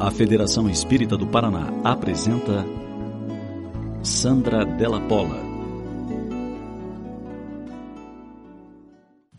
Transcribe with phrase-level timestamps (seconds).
[0.00, 2.64] A Federação Espírita do Paraná apresenta
[4.04, 5.42] Sandra Della Pola.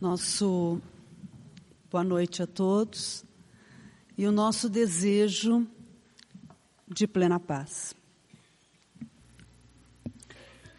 [0.02, 0.82] Nosso
[1.90, 3.24] boa noite a todos
[4.18, 5.66] e o nosso desejo
[6.86, 7.96] de plena paz.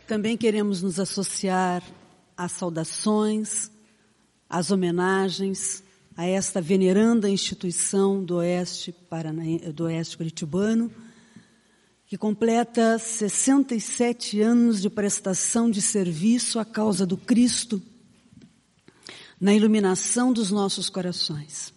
[0.07, 1.83] Também queremos nos associar
[2.37, 3.71] às saudações,
[4.47, 5.83] às homenagens
[6.21, 9.43] a esta veneranda instituição do Oeste, Parana...
[9.73, 10.93] do Oeste Curitibano,
[12.07, 17.81] que completa 67 anos de prestação de serviço à causa do Cristo
[19.41, 21.73] na iluminação dos nossos corações.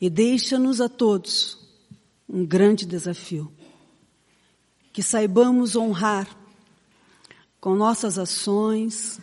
[0.00, 1.58] E deixa-nos a todos
[2.28, 3.52] um grande desafio.
[4.92, 6.28] Que saibamos honrar
[7.60, 9.18] com nossas ações,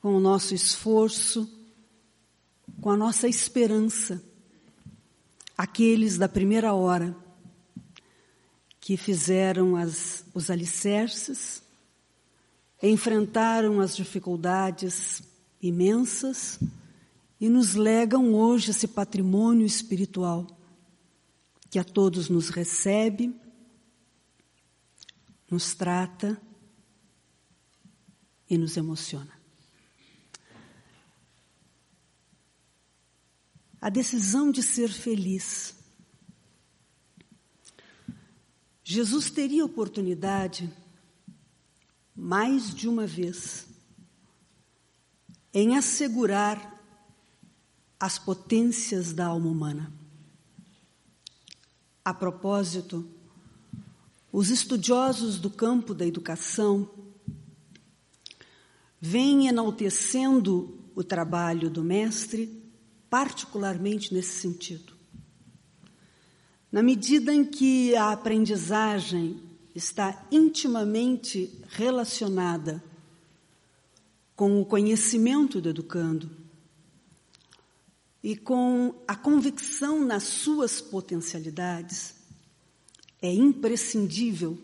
[0.00, 1.57] com o nosso esforço,
[2.80, 4.22] com a nossa esperança,
[5.56, 7.16] aqueles da primeira hora
[8.80, 11.62] que fizeram as, os alicerces,
[12.82, 15.22] enfrentaram as dificuldades
[15.60, 16.60] imensas
[17.40, 20.46] e nos legam hoje esse patrimônio espiritual
[21.70, 23.34] que a todos nos recebe,
[25.50, 26.40] nos trata
[28.48, 29.37] e nos emociona.
[33.80, 35.74] A decisão de ser feliz.
[38.82, 40.72] Jesus teria oportunidade,
[42.16, 43.66] mais de uma vez,
[45.52, 46.82] em assegurar
[48.00, 49.92] as potências da alma humana.
[52.04, 53.06] A propósito,
[54.32, 56.90] os estudiosos do campo da educação
[59.00, 62.57] vêm enaltecendo o trabalho do mestre
[63.10, 64.92] particularmente nesse sentido.
[66.70, 69.42] Na medida em que a aprendizagem
[69.74, 72.82] está intimamente relacionada
[74.36, 76.30] com o conhecimento do educando
[78.22, 82.14] e com a convicção nas suas potencialidades,
[83.22, 84.58] é imprescindível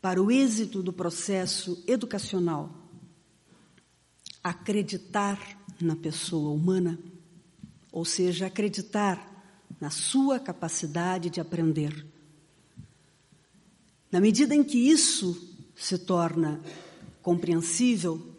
[0.00, 2.70] para o êxito do processo educacional
[4.42, 5.38] acreditar
[5.80, 6.96] na pessoa humana
[7.96, 12.06] ou seja, acreditar na sua capacidade de aprender.
[14.12, 16.60] Na medida em que isso se torna
[17.22, 18.36] compreensível,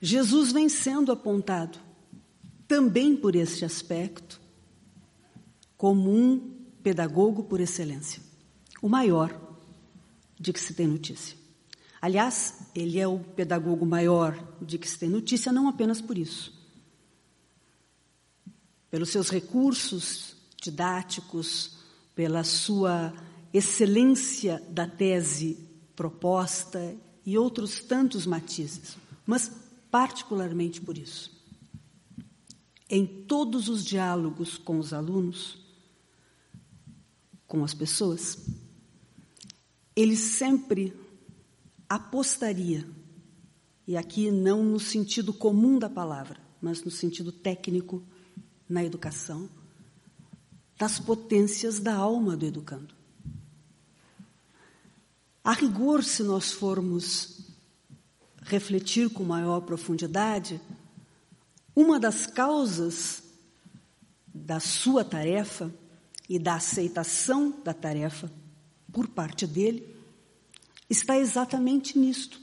[0.00, 1.80] Jesus vem sendo apontado
[2.68, 4.40] também por este aspecto
[5.76, 8.22] como um pedagogo por excelência,
[8.80, 9.36] o maior
[10.38, 11.36] de que se tem notícia.
[12.00, 16.57] Aliás, ele é o pedagogo maior de que se tem notícia não apenas por isso,
[18.90, 21.78] pelos seus recursos didáticos,
[22.14, 23.12] pela sua
[23.52, 25.58] excelência da tese
[25.94, 29.50] proposta e outros tantos matizes, mas
[29.90, 31.36] particularmente por isso.
[32.88, 35.58] Em todos os diálogos com os alunos,
[37.46, 38.46] com as pessoas,
[39.94, 40.94] ele sempre
[41.88, 42.88] apostaria,
[43.86, 48.02] e aqui não no sentido comum da palavra, mas no sentido técnico,
[48.68, 49.48] na educação
[50.76, 52.94] das potências da alma do educando.
[55.42, 57.40] A rigor, se nós formos
[58.42, 60.60] refletir com maior profundidade,
[61.74, 63.22] uma das causas
[64.26, 65.72] da sua tarefa
[66.28, 68.30] e da aceitação da tarefa
[68.92, 69.96] por parte dele
[70.88, 72.40] está exatamente nisto: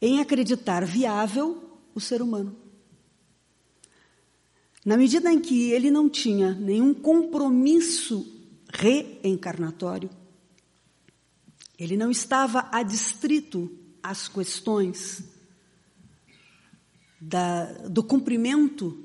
[0.00, 2.67] em acreditar viável o ser humano.
[4.84, 8.26] Na medida em que ele não tinha nenhum compromisso
[8.72, 10.10] reencarnatório,
[11.78, 13.70] ele não estava adstrito
[14.02, 15.22] às questões
[17.20, 19.04] da, do cumprimento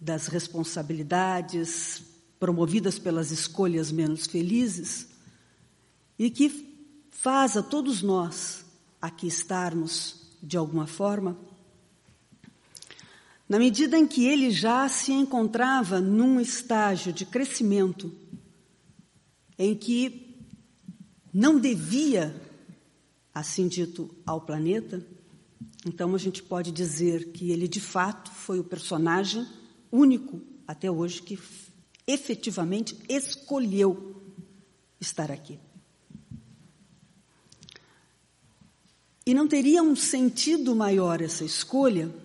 [0.00, 2.02] das responsabilidades
[2.38, 5.08] promovidas pelas escolhas menos felizes
[6.18, 8.64] e que faz a todos nós
[9.00, 11.38] aqui estarmos, de alguma forma,
[13.52, 18.10] na medida em que ele já se encontrava num estágio de crescimento
[19.58, 20.42] em que
[21.30, 22.34] não devia,
[23.34, 25.06] assim dito, ao planeta,
[25.84, 29.46] então a gente pode dizer que ele de fato foi o personagem
[29.92, 31.38] único até hoje que
[32.06, 34.16] efetivamente escolheu
[34.98, 35.60] estar aqui.
[39.26, 42.21] E não teria um sentido maior essa escolha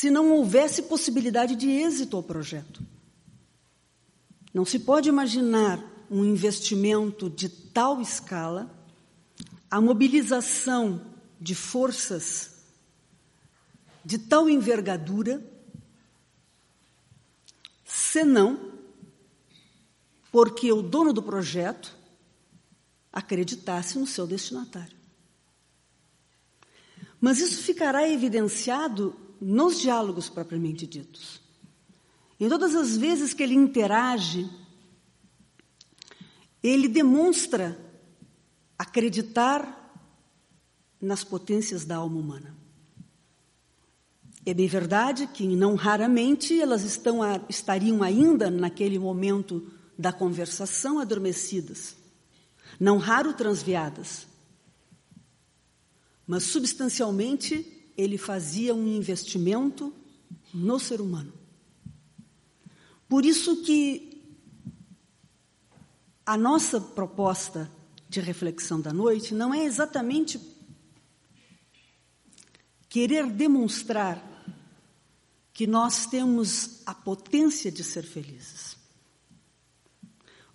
[0.00, 2.82] se não houvesse possibilidade de êxito ao projeto.
[4.54, 5.78] Não se pode imaginar
[6.10, 8.74] um investimento de tal escala,
[9.70, 11.04] a mobilização
[11.38, 12.62] de forças
[14.02, 15.46] de tal envergadura,
[17.84, 18.72] senão
[20.32, 21.94] porque o dono do projeto
[23.12, 24.96] acreditasse no seu destinatário.
[27.20, 31.40] Mas isso ficará evidenciado nos diálogos propriamente ditos.
[32.38, 34.48] Em todas as vezes que ele interage,
[36.62, 37.78] ele demonstra
[38.78, 39.78] acreditar
[41.00, 42.56] nas potências da alma humana.
[44.44, 51.94] É bem verdade que, não raramente, elas estão estariam ainda naquele momento da conversação adormecidas,
[52.78, 54.26] não raro transviadas.
[56.26, 59.92] Mas, substancialmente, ele fazia um investimento
[60.52, 61.32] no ser humano.
[63.08, 64.22] Por isso que
[66.24, 67.70] a nossa proposta
[68.08, 70.40] de reflexão da noite não é exatamente
[72.88, 74.26] querer demonstrar
[75.52, 78.76] que nós temos a potência de ser felizes.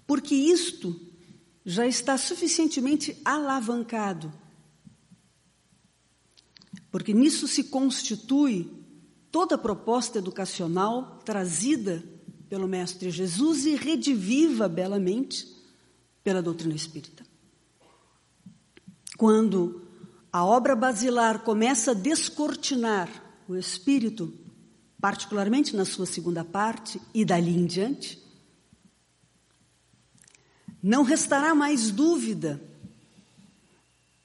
[0.08, 1.00] Porque isto
[1.66, 4.32] já está suficientemente alavancado.
[6.96, 8.72] Porque nisso se constitui
[9.30, 12.02] toda a proposta educacional trazida
[12.48, 15.46] pelo Mestre Jesus e rediviva belamente
[16.24, 17.26] pela doutrina espírita.
[19.18, 19.82] Quando
[20.32, 23.10] a obra basilar começa a descortinar
[23.46, 24.34] o espírito,
[24.98, 28.24] particularmente na sua segunda parte e dali em diante,
[30.82, 32.62] não restará mais dúvida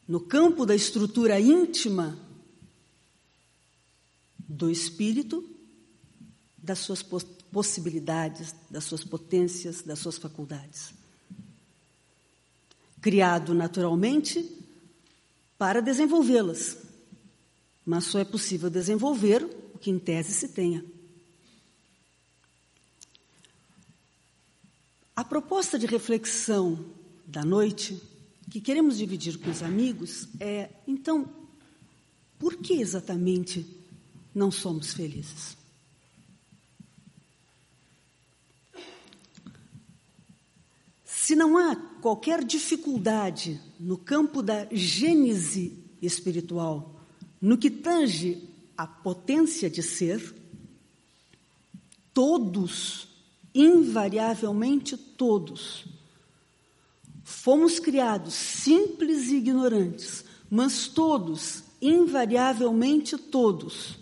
[0.07, 2.30] no campo da estrutura íntima
[4.50, 5.49] do espírito,
[6.58, 10.93] das suas possibilidades, das suas potências, das suas faculdades.
[13.00, 14.44] Criado naturalmente
[15.56, 16.79] para desenvolvê-las,
[17.87, 20.85] mas só é possível desenvolver o que em tese se tenha.
[25.14, 26.87] A proposta de reflexão
[27.25, 28.02] da noite,
[28.50, 31.31] que queremos dividir com os amigos, é: então,
[32.37, 33.80] por que exatamente
[34.35, 35.56] não somos felizes?
[41.05, 47.05] Se não há qualquer dificuldade no campo da gênese espiritual,
[47.41, 50.35] no que tange a potência de ser,
[52.12, 53.09] todos
[53.55, 55.85] invariavelmente todos.
[57.23, 64.00] Fomos criados simples e ignorantes, mas todos, invariavelmente todos,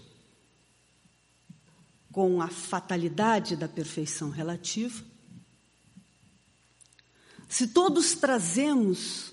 [2.12, 5.04] com a fatalidade da perfeição relativa.
[7.48, 9.32] Se todos trazemos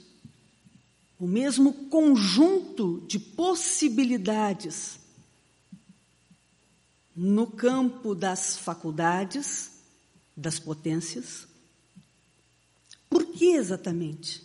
[1.20, 5.00] o mesmo conjunto de possibilidades
[7.16, 9.72] no campo das faculdades,
[10.36, 11.48] das potências.
[13.10, 14.44] Por que exatamente?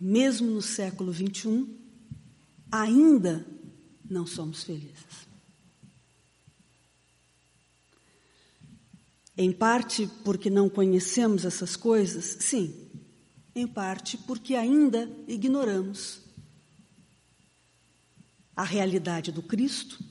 [0.00, 1.68] Mesmo no século XXI,
[2.72, 3.46] ainda
[4.08, 5.07] não somos felizes.
[9.40, 12.74] Em parte porque não conhecemos essas coisas, sim.
[13.54, 16.22] Em parte porque ainda ignoramos
[18.56, 20.02] a realidade do Cristo,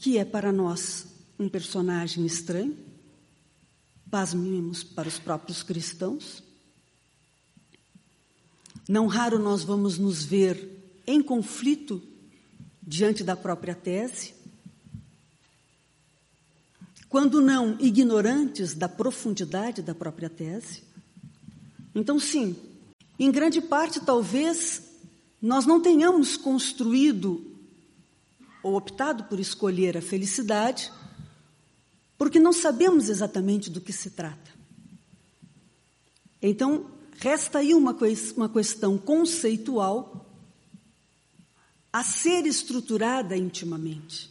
[0.00, 1.06] que é para nós
[1.38, 2.76] um personagem estranho,
[4.10, 6.42] pasmemos para os próprios cristãos.
[8.88, 12.02] Não raro nós vamos nos ver em conflito
[12.82, 14.34] diante da própria tese,
[17.16, 20.82] quando não ignorantes da profundidade da própria tese.
[21.94, 22.54] Então, sim,
[23.18, 24.82] em grande parte, talvez,
[25.40, 27.56] nós não tenhamos construído
[28.62, 30.92] ou optado por escolher a felicidade
[32.18, 34.50] porque não sabemos exatamente do que se trata.
[36.42, 37.96] Então, resta aí uma,
[38.36, 40.30] uma questão conceitual
[41.90, 44.30] a ser estruturada intimamente.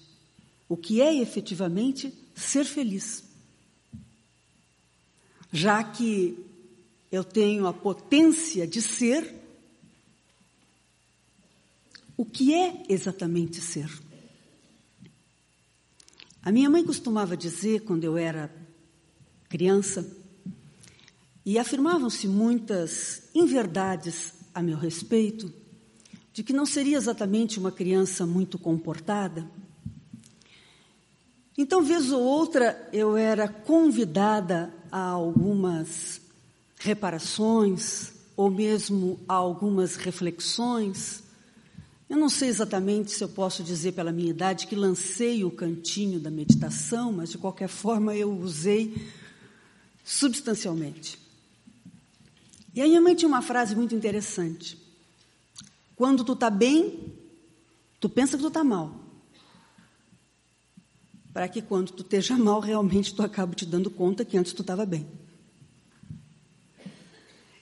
[0.70, 3.24] O que é efetivamente ser feliz?
[5.52, 6.38] Já que
[7.12, 9.34] eu tenho a potência de ser,
[12.18, 13.90] o que é exatamente ser?
[16.44, 18.54] A minha mãe costumava dizer, quando eu era
[19.50, 20.06] criança,
[21.46, 25.52] e afirmavam-se muitas inverdades a meu respeito,
[26.34, 29.50] de que não seria exatamente uma criança muito comportada,
[31.58, 36.20] Então, vez ou outra, eu era convidada a algumas
[36.78, 41.24] reparações, ou mesmo a algumas reflexões.
[42.10, 46.20] Eu não sei exatamente se eu posso dizer pela minha idade que lancei o cantinho
[46.20, 49.10] da meditação, mas de qualquer forma eu usei
[50.04, 51.18] substancialmente.
[52.74, 54.78] E a minha mãe tinha uma frase muito interessante.
[55.96, 57.14] Quando tu está bem,
[58.02, 59.05] tu pensa que tu está mal.
[61.36, 64.62] Para que quando tu esteja mal, realmente tu acaba te dando conta que antes tu
[64.62, 65.06] estava bem.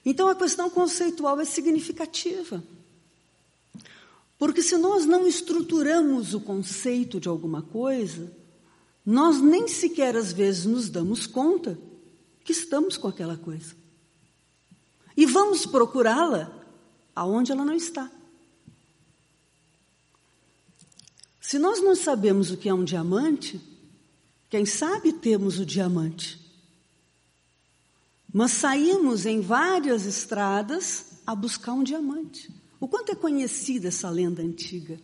[0.05, 2.63] Então a questão conceitual é significativa.
[4.37, 8.31] Porque se nós não estruturamos o conceito de alguma coisa,
[9.03, 11.75] nós nem sequer às vezes nos damos conta
[12.43, 13.75] que estamos com aquela coisa.
[15.17, 16.63] E vamos procurá-la
[17.15, 18.11] aonde ela não está.
[21.43, 23.59] Se nós não sabemos o que é um diamante,
[24.49, 26.39] quem sabe temos o diamante.
[28.33, 32.49] Mas saímos em várias estradas a buscar um diamante.
[32.79, 34.97] O quanto é conhecida essa lenda antiga?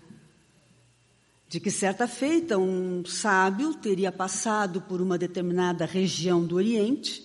[1.49, 7.21] De que certa feita um sábio teria passado por uma determinada região do Oriente,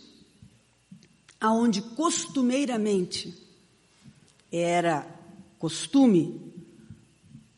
[1.40, 3.32] aonde costumeiramente
[4.50, 5.06] era
[5.56, 6.52] costume,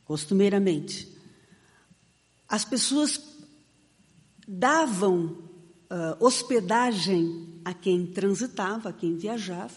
[0.04, 1.15] costumeiramente,
[2.48, 3.20] as pessoas
[4.46, 5.24] davam
[5.90, 9.74] uh, hospedagem a quem transitava, a quem viajava.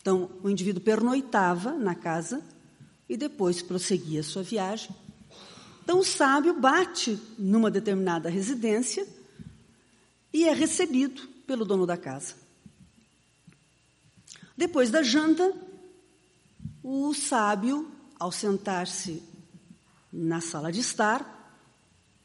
[0.00, 2.42] Então, o indivíduo pernoitava na casa
[3.08, 4.90] e depois prosseguia sua viagem.
[5.82, 9.06] Então, o sábio bate numa determinada residência
[10.32, 12.34] e é recebido pelo dono da casa.
[14.56, 15.54] Depois da janta,
[16.82, 19.22] o sábio, ao sentar-se
[20.12, 21.37] na sala de estar,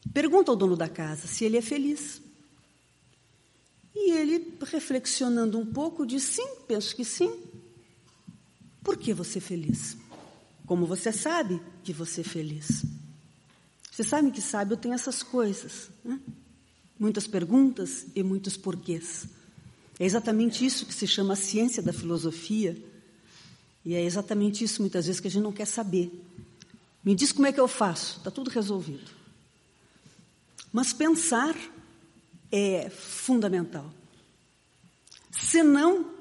[0.10, 2.22] pergunta ao dono da casa se ele é feliz.
[3.96, 7.40] E ele, reflexionando um pouco, diz: sim, penso que sim.
[8.84, 9.96] Por que você é feliz?
[10.66, 12.84] Como você sabe que você é feliz?
[13.92, 15.90] Você sabe que sabe, eu tenho essas coisas.
[16.04, 16.20] Né?
[17.00, 19.28] Muitas perguntas e muitos porquês.
[20.00, 22.76] É exatamente isso que se chama a ciência da filosofia.
[23.86, 26.12] E é exatamente isso, muitas vezes, que a gente não quer saber.
[27.04, 29.23] Me diz como é que eu faço, está tudo resolvido.
[30.74, 31.56] Mas pensar
[32.52, 33.94] é fundamental.
[35.32, 36.12] Senão,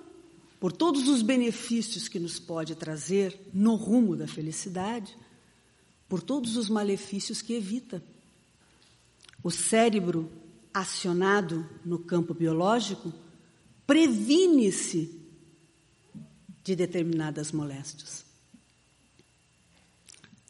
[0.61, 5.17] por todos os benefícios que nos pode trazer no rumo da felicidade,
[6.07, 8.03] por todos os malefícios que evita.
[9.43, 10.31] O cérebro
[10.73, 13.13] acionado no campo biológico
[13.87, 15.19] previne-se
[16.63, 18.25] de determinadas moléstias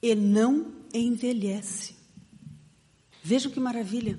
[0.03, 2.02] e não envelhece.
[3.23, 4.19] Vejam que maravilha.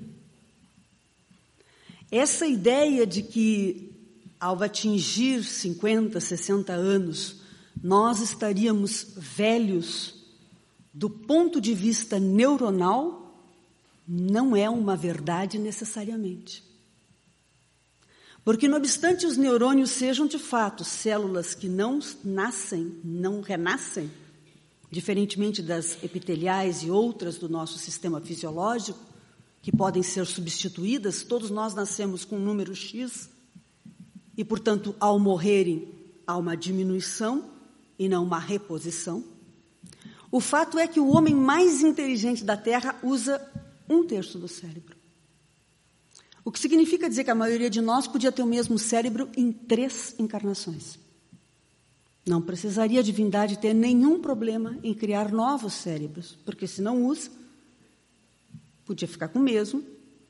[2.10, 3.94] Essa ideia de que
[4.38, 7.36] ao atingir 50, 60 anos,
[7.82, 10.14] nós estaríamos velhos
[10.92, 13.42] do ponto de vista neuronal,
[14.06, 16.62] não é uma verdade necessariamente.
[18.44, 24.10] Porque, não obstante os neurônios sejam de fato células que não nascem, não renascem,
[24.94, 29.00] diferentemente das epiteliais e outras do nosso sistema fisiológico,
[29.60, 33.28] que podem ser substituídas, todos nós nascemos com um número X,
[34.36, 35.88] e, portanto, ao morrerem,
[36.24, 37.50] há uma diminuição
[37.98, 39.24] e não uma reposição.
[40.30, 43.44] O fato é que o homem mais inteligente da Terra usa
[43.88, 44.96] um terço do cérebro.
[46.44, 49.50] O que significa dizer que a maioria de nós podia ter o mesmo cérebro em
[49.50, 50.98] três encarnações.
[52.26, 57.30] Não precisaria a divindade ter nenhum problema em criar novos cérebros, porque se não usa,
[58.86, 59.84] podia ficar com o mesmo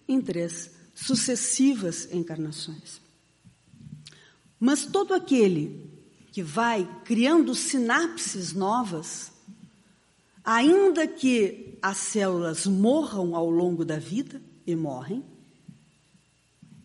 [0.08, 3.00] em três sucessivas encarnações.
[4.58, 5.88] Mas todo aquele
[6.32, 9.30] que vai criando sinapses novas,
[10.44, 15.22] ainda que as células morram ao longo da vida, e morrem,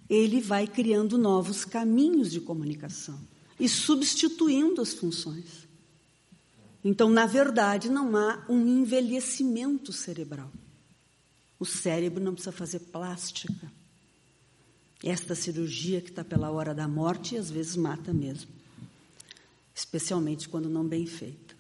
[0.10, 3.29] ele vai criando novos caminhos de comunicação
[3.60, 5.68] e substituindo as funções.
[6.84, 10.52] Então, na verdade, não há um envelhecimento cerebral.
[11.60, 13.72] O cérebro não precisa fazer plástica.
[15.04, 18.50] Esta cirurgia que está pela hora da morte às vezes mata mesmo,
[19.76, 21.56] especialmente quando não bem feita.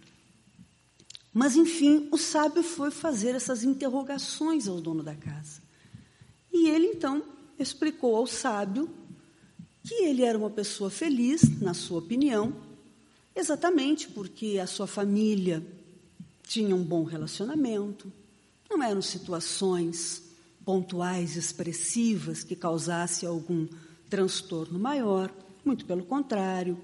[1.33, 5.61] Mas, enfim, o sábio foi fazer essas interrogações ao dono da casa.
[6.51, 7.23] E ele, então,
[7.57, 8.89] explicou ao sábio
[9.83, 12.53] que ele era uma pessoa feliz, na sua opinião,
[13.35, 15.65] exatamente porque a sua família
[16.43, 18.11] tinha um bom relacionamento,
[18.69, 20.23] não eram situações
[20.65, 23.67] pontuais, expressivas, que causasse algum
[24.09, 25.33] transtorno maior.
[25.63, 26.77] Muito pelo contrário,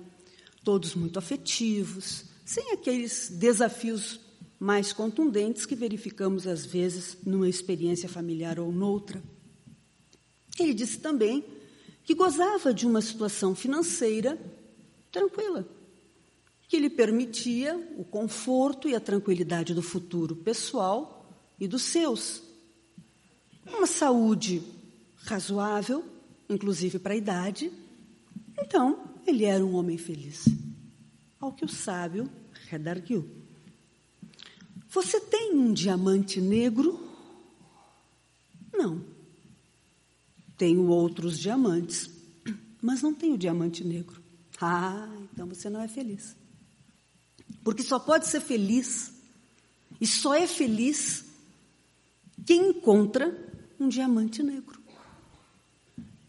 [0.63, 4.19] todos muito afetivos, sem aqueles desafios
[4.59, 9.21] mais contundentes que verificamos às vezes numa experiência familiar ou noutra.
[10.59, 11.43] Ele disse também
[12.05, 14.39] que gozava de uma situação financeira
[15.11, 15.67] tranquila,
[16.69, 22.43] que lhe permitia o conforto e a tranquilidade do futuro pessoal e dos seus.
[23.65, 24.61] Uma saúde
[25.15, 26.05] razoável,
[26.47, 27.71] inclusive para a idade.
[28.59, 30.45] Então, ele era um homem feliz.
[31.39, 32.29] Ao que o sábio
[32.69, 33.27] redarguiu.
[34.89, 36.99] Você tem um diamante negro?
[38.71, 39.14] Não.
[40.57, 42.09] Tenho outros diamantes,
[42.81, 44.21] mas não tenho diamante negro.
[44.61, 46.35] Ah, então você não é feliz.
[47.63, 49.11] Porque só pode ser feliz,
[49.99, 51.25] e só é feliz
[52.45, 53.35] quem encontra
[53.79, 54.79] um diamante negro.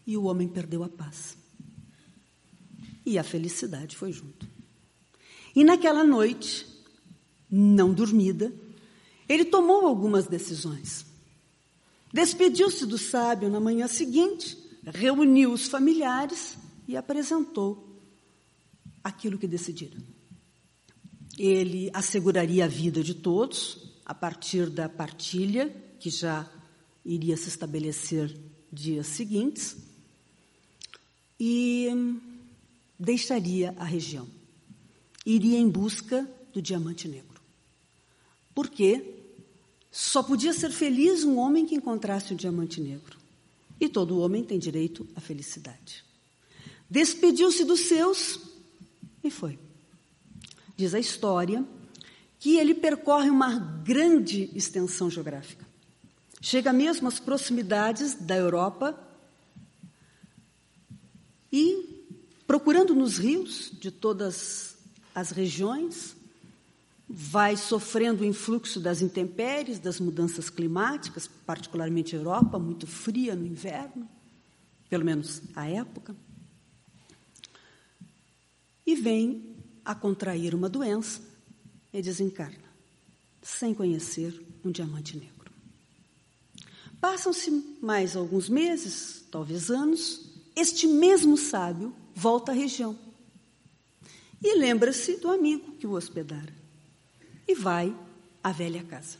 [0.05, 1.37] E o homem perdeu a paz.
[3.05, 4.47] E a felicidade foi junto.
[5.55, 6.67] E naquela noite,
[7.49, 8.53] não dormida,
[9.27, 11.06] ele tomou algumas decisões.
[12.17, 16.57] Despediu-se do sábio na manhã seguinte, reuniu os familiares
[16.87, 18.01] e apresentou
[19.03, 20.01] aquilo que decidiram.
[21.37, 25.69] Ele asseguraria a vida de todos a partir da partilha,
[25.99, 26.49] que já
[27.05, 28.35] iria se estabelecer
[28.73, 29.77] dias seguintes,
[31.39, 31.87] e
[32.97, 34.27] deixaria a região.
[35.23, 37.39] Iria em busca do diamante negro.
[38.55, 39.16] Por quê?
[39.99, 43.17] Só podia ser feliz um homem que encontrasse o diamante negro.
[43.79, 46.05] E todo homem tem direito à felicidade.
[46.87, 48.39] Despediu-se dos seus
[49.23, 49.57] e foi.
[50.75, 51.65] Diz a história
[52.37, 55.65] que ele percorre uma grande extensão geográfica.
[56.39, 58.95] Chega mesmo às proximidades da Europa
[61.51, 62.05] e,
[62.45, 64.77] procurando nos rios de todas
[65.15, 66.15] as regiões,
[67.09, 73.45] vai sofrendo o influxo das intempéries, das mudanças climáticas, particularmente a Europa, muito fria no
[73.45, 74.09] inverno,
[74.89, 76.15] pelo menos a época,
[78.85, 81.21] e vem a contrair uma doença
[81.93, 82.67] e desencarna,
[83.41, 85.51] sem conhecer um diamante negro.
[86.99, 92.97] Passam-se mais alguns meses, talvez anos, este mesmo sábio volta à região
[94.43, 96.56] e lembra-se do amigo que o hospedara
[97.47, 97.95] e vai
[98.43, 99.17] à velha casa.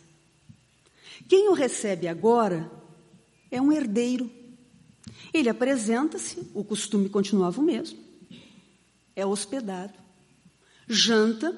[1.28, 2.70] Quem o recebe agora
[3.50, 4.30] é um herdeiro.
[5.34, 7.98] Ele apresenta-se, o costume continuava o mesmo.
[9.16, 9.94] É hospedado,
[10.88, 11.58] janta,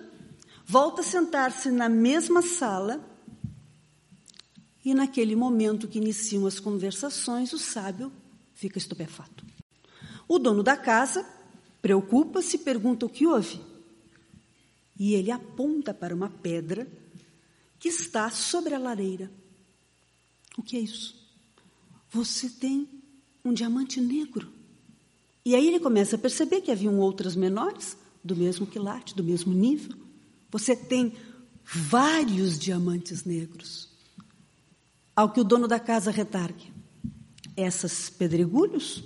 [0.65, 3.05] volta a sentar-se na mesma sala
[4.83, 8.11] e naquele momento que iniciam as conversações, o sábio
[8.53, 9.45] fica estupefato.
[10.27, 11.25] O dono da casa
[11.81, 13.59] preocupa-se e pergunta o que houve.
[14.99, 16.85] E ele aponta para uma pedra
[17.79, 19.31] que está sobre a lareira.
[20.57, 21.17] O que é isso?
[22.09, 22.87] Você tem
[23.45, 24.51] um diamante negro.
[25.45, 29.53] E aí ele começa a perceber que haviam outras menores, do mesmo quilate, do mesmo
[29.53, 29.95] nível.
[30.51, 31.13] Você tem
[31.63, 33.87] vários diamantes negros.
[35.15, 36.73] Ao que o dono da casa retargue.
[37.55, 39.03] Essas pedregulhos,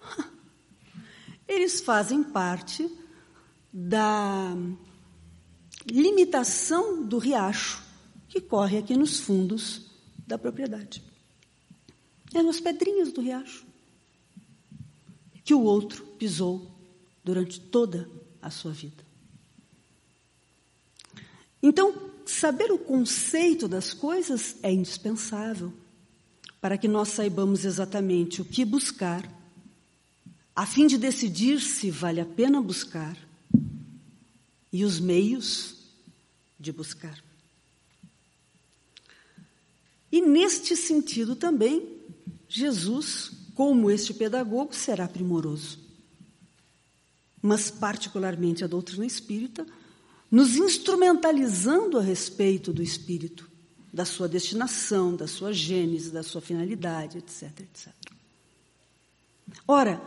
[1.46, 2.90] eles fazem parte
[3.72, 4.54] da
[5.90, 7.82] limitação do riacho
[8.28, 9.86] que corre aqui nos fundos
[10.26, 11.02] da propriedade.
[12.34, 13.66] Eram as pedrinhas do riacho
[15.42, 16.70] que o outro pisou
[17.24, 18.08] durante toda
[18.40, 19.02] a sua vida.
[21.62, 25.72] Então, saber o conceito das coisas é indispensável
[26.60, 29.26] para que nós saibamos exatamente o que buscar,
[30.54, 33.16] a fim de decidir se vale a pena buscar
[34.72, 35.77] e os meios
[36.58, 37.22] de buscar.
[40.10, 41.98] E neste sentido também,
[42.48, 45.78] Jesus, como este pedagogo, será primoroso.
[47.40, 49.66] Mas, particularmente, a doutrina espírita,
[50.30, 53.48] nos instrumentalizando a respeito do espírito,
[53.92, 57.92] da sua destinação, da sua gênese, da sua finalidade, etc, etc.
[59.66, 60.00] Ora,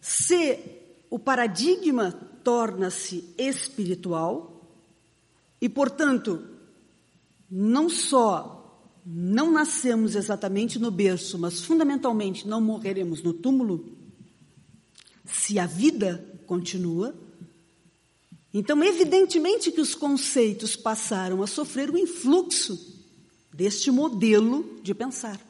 [0.00, 0.58] se
[1.10, 2.12] o paradigma
[2.44, 4.51] torna-se espiritual,
[5.62, 6.42] e, portanto,
[7.48, 8.58] não só
[9.06, 13.96] não nascemos exatamente no berço, mas fundamentalmente não morreremos no túmulo,
[15.24, 17.14] se a vida continua,
[18.52, 23.00] então, evidentemente que os conceitos passaram a sofrer o influxo
[23.54, 25.40] deste modelo de pensar.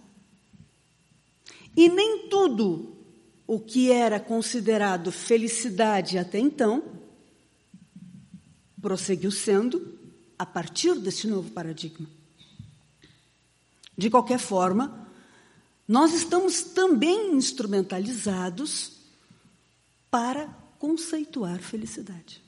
[1.74, 2.96] E nem tudo
[3.46, 7.00] o que era considerado felicidade até então
[8.80, 10.01] prosseguiu sendo
[10.42, 12.10] a partir desse novo paradigma.
[13.96, 15.08] De qualquer forma,
[15.86, 18.94] nós estamos também instrumentalizados
[20.10, 20.48] para
[20.80, 22.42] conceituar felicidade.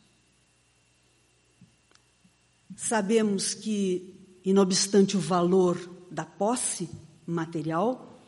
[2.76, 4.12] Sabemos que,
[4.44, 5.78] inobstante o valor
[6.10, 6.90] da posse
[7.24, 8.20] material,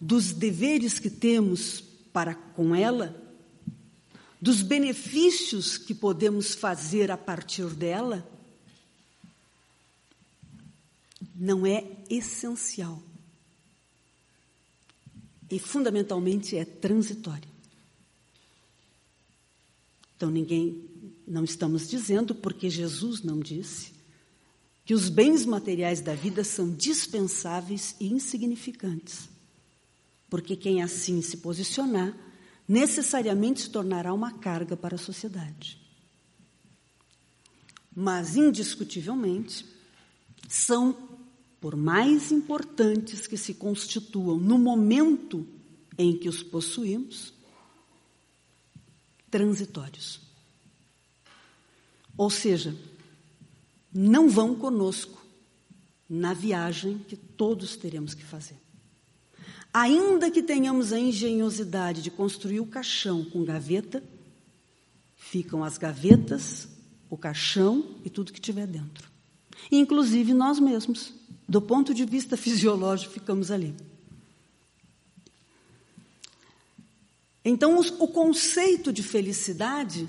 [0.00, 1.80] dos deveres que temos
[2.12, 3.14] para com ela,
[4.40, 8.26] dos benefícios que podemos fazer a partir dela,
[11.34, 13.02] não é essencial.
[15.50, 17.50] E fundamentalmente é transitório.
[20.16, 20.84] Então ninguém,
[21.26, 23.92] não estamos dizendo, porque Jesus não disse,
[24.84, 29.28] que os bens materiais da vida são dispensáveis e insignificantes.
[30.28, 32.14] Porque quem assim se posicionar,
[32.70, 35.76] necessariamente se tornará uma carga para a sociedade.
[37.92, 39.66] Mas, indiscutivelmente,
[40.48, 40.96] são,
[41.60, 45.44] por mais importantes que se constituam no momento
[45.98, 47.34] em que os possuímos,
[49.28, 50.20] transitórios.
[52.16, 52.76] Ou seja,
[53.92, 55.20] não vão conosco
[56.08, 58.69] na viagem que todos teremos que fazer.
[59.72, 64.02] Ainda que tenhamos a engenhosidade de construir o caixão com gaveta,
[65.16, 66.68] ficam as gavetas,
[67.08, 69.08] o caixão e tudo que tiver dentro.
[69.70, 71.12] Inclusive nós mesmos,
[71.48, 73.74] do ponto de vista fisiológico, ficamos ali.
[77.44, 80.08] Então, o conceito de felicidade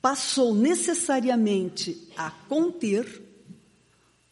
[0.00, 3.22] passou necessariamente a conter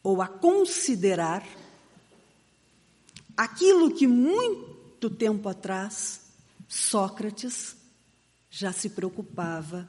[0.02, 1.46] ou a considerar
[3.36, 6.20] aquilo que muito tempo atrás
[6.68, 7.76] Sócrates
[8.50, 9.88] já se preocupava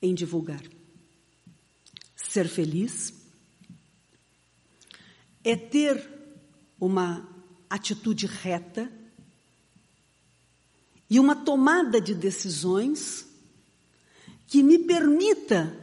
[0.00, 0.62] em divulgar.
[2.14, 3.12] Ser feliz
[5.42, 6.08] é ter
[6.80, 7.28] uma
[7.68, 8.90] atitude reta
[11.10, 13.26] e uma tomada de decisões
[14.46, 15.74] que me permita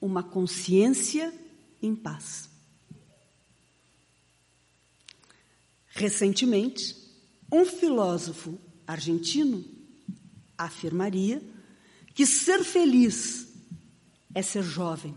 [0.00, 1.32] uma consciência
[1.82, 2.53] em paz.
[5.94, 6.96] Recentemente,
[7.50, 9.64] um filósofo argentino
[10.58, 11.40] afirmaria
[12.14, 13.48] que ser feliz
[14.34, 15.14] é ser jovem.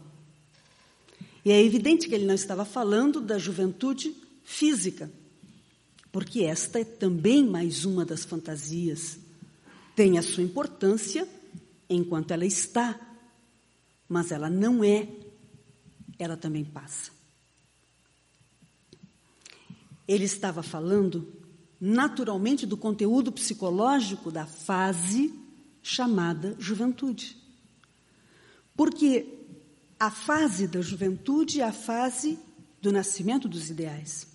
[1.43, 5.11] E é evidente que ele não estava falando da juventude física,
[6.11, 9.17] porque esta é também mais uma das fantasias.
[9.95, 11.27] Tem a sua importância
[11.89, 12.99] enquanto ela está,
[14.07, 15.07] mas ela não é,
[16.19, 17.16] ela também passa.
[20.07, 21.27] Ele estava falando
[21.79, 25.33] naturalmente do conteúdo psicológico da fase
[25.83, 27.37] chamada juventude.
[28.75, 29.25] Porque
[29.99, 32.39] a fase da juventude é a fase
[32.81, 34.27] do nascimento dos ideais.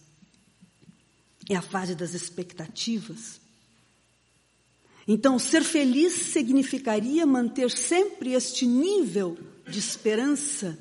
[1.49, 3.41] É a fase das expectativas.
[5.07, 9.37] Então, ser feliz significaria manter sempre este nível
[9.69, 10.79] de esperança,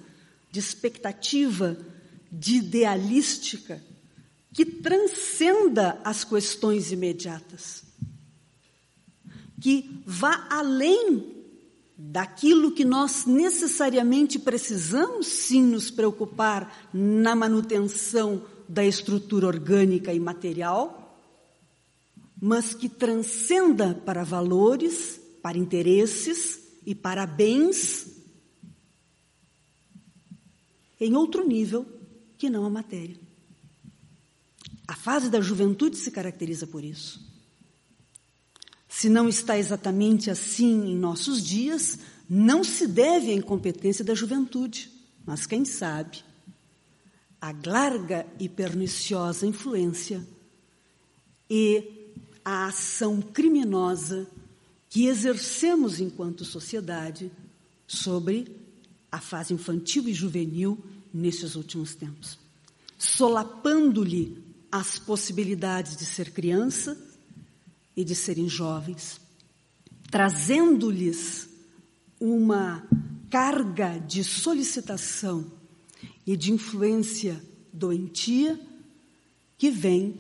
[0.51, 1.77] de expectativa,
[2.32, 3.82] de idealística
[4.54, 7.84] que transcenda as questões imediatas,
[9.60, 11.42] que vá além
[11.98, 21.18] daquilo que nós necessariamente precisamos sim nos preocupar na manutenção da estrutura orgânica e material,
[22.42, 28.08] mas que transcenda para valores, para interesses e para bens
[31.00, 31.86] em outro nível
[32.38, 33.31] que não a matéria.
[34.91, 37.25] A fase da juventude se caracteriza por isso.
[38.89, 41.97] Se não está exatamente assim em nossos dias,
[42.30, 44.91] não se deve à incompetência da juventude,
[45.25, 46.21] mas quem sabe,
[47.39, 50.27] a larga e perniciosa influência
[51.49, 52.12] e
[52.43, 54.27] a ação criminosa
[54.89, 57.32] que exercemos enquanto sociedade
[57.88, 58.58] sobre
[59.10, 60.77] a fase infantil e juvenil
[61.13, 62.38] nesses últimos tempos,
[62.97, 66.98] solapando-lhe as possibilidades de ser criança
[67.96, 69.20] e de serem jovens,
[70.10, 71.50] trazendo-lhes
[72.20, 72.88] uma
[73.30, 75.52] carga de solicitação
[76.26, 78.60] e de influência doentia
[79.58, 80.20] que vem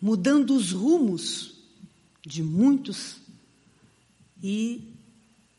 [0.00, 1.60] mudando os rumos
[2.24, 3.16] de muitos
[4.42, 4.94] e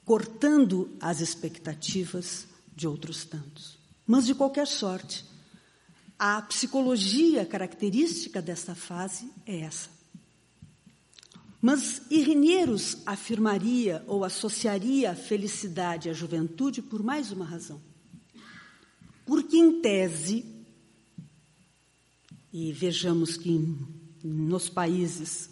[0.04, 3.78] cortando as expectativas de outros tantos.
[4.06, 5.24] Mas, de qualquer sorte,
[6.24, 9.90] A psicologia característica desta fase é essa.
[11.60, 17.82] Mas Irineiros afirmaria ou associaria a felicidade à juventude por mais uma razão.
[19.26, 20.46] Porque, em tese,
[22.54, 23.76] e vejamos que
[24.24, 25.50] nos países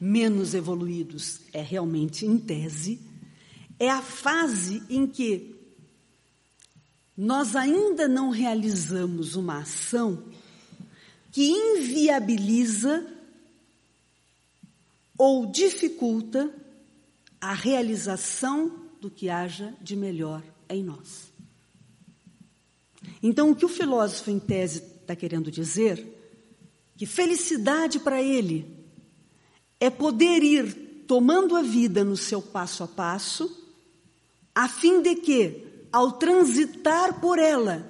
[0.00, 3.00] menos evoluídos é realmente em tese,
[3.76, 5.52] é a fase em que
[7.16, 10.24] nós ainda não realizamos uma ação
[11.30, 13.06] que inviabiliza
[15.16, 16.52] ou dificulta
[17.40, 21.32] a realização do que haja de melhor em nós.
[23.22, 26.06] Então, o que o filósofo em tese está querendo dizer?
[26.96, 28.66] Que felicidade para ele
[29.80, 33.74] é poder ir tomando a vida no seu passo a passo,
[34.54, 37.88] a fim de que ao transitar por ela,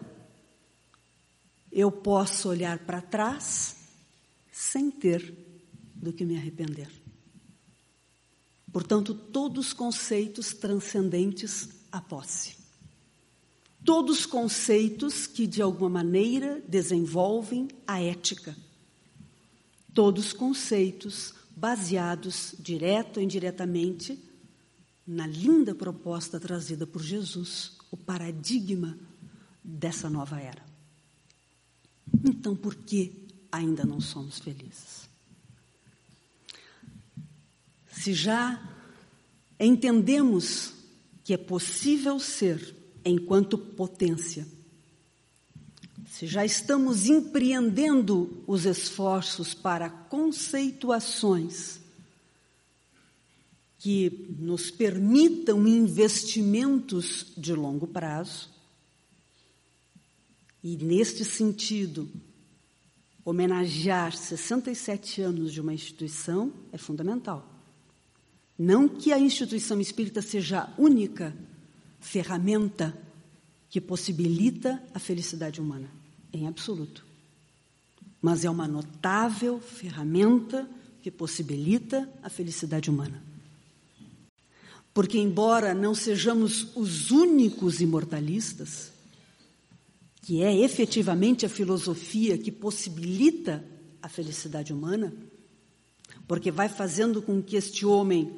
[1.70, 3.76] eu posso olhar para trás
[4.50, 5.34] sem ter
[5.94, 6.90] do que me arrepender.
[8.72, 12.56] Portanto, todos os conceitos transcendentes à posse.
[13.84, 18.56] Todos os conceitos que, de alguma maneira, desenvolvem a ética.
[19.92, 24.18] Todos os conceitos baseados, direto ou indiretamente,
[25.06, 28.98] na linda proposta trazida por Jesus, o paradigma
[29.62, 30.64] dessa nova era.
[32.24, 35.08] Então, por que ainda não somos felizes?
[37.86, 38.60] Se já
[39.60, 40.72] entendemos
[41.22, 42.74] que é possível ser
[43.04, 44.48] enquanto potência,
[46.08, 51.81] se já estamos empreendendo os esforços para conceituações
[53.82, 58.48] que nos permitam investimentos de longo prazo.
[60.62, 62.08] E, neste sentido,
[63.24, 67.44] homenagear 67 anos de uma instituição é fundamental.
[68.56, 71.36] Não que a instituição espírita seja a única
[71.98, 72.96] ferramenta
[73.68, 75.90] que possibilita a felicidade humana,
[76.32, 77.04] em absoluto.
[78.20, 80.70] Mas é uma notável ferramenta
[81.02, 83.31] que possibilita a felicidade humana.
[84.94, 88.92] Porque, embora não sejamos os únicos imortalistas,
[90.20, 93.64] que é efetivamente a filosofia que possibilita
[94.00, 95.12] a felicidade humana,
[96.28, 98.32] porque vai fazendo com que este homem,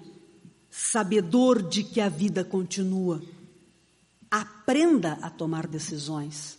[0.71, 3.23] sabedor de que a vida continua,
[4.31, 6.59] aprenda a tomar decisões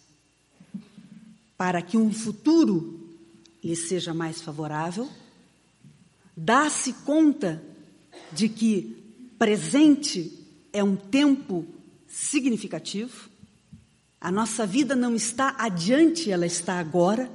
[1.57, 2.99] para que um futuro
[3.63, 5.09] lhe seja mais favorável,
[6.35, 7.63] dá-se conta
[8.31, 9.04] de que
[9.37, 11.65] presente é um tempo
[12.07, 13.29] significativo.
[14.19, 17.31] A nossa vida não está adiante, ela está agora,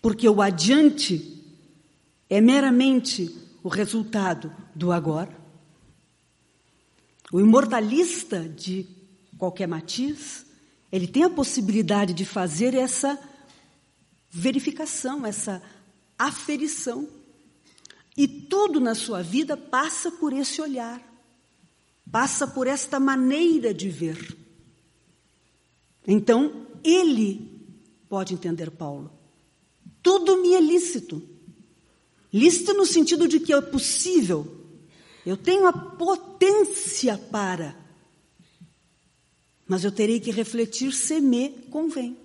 [0.00, 1.42] porque o adiante
[2.28, 5.34] é meramente o resultado do agora.
[7.32, 8.86] O imortalista de
[9.36, 10.46] qualquer matiz,
[10.92, 13.18] ele tem a possibilidade de fazer essa
[14.30, 15.62] verificação, essa
[16.18, 17.08] aferição.
[18.16, 21.13] E tudo na sua vida passa por esse olhar
[22.10, 24.36] passa por esta maneira de ver.
[26.06, 27.50] Então, ele
[28.08, 29.10] pode entender Paulo.
[30.02, 31.22] Tudo me é lícito.
[32.32, 34.64] Lícito no sentido de que é possível.
[35.24, 37.74] Eu tenho a potência para.
[39.66, 42.18] Mas eu terei que refletir se me convém.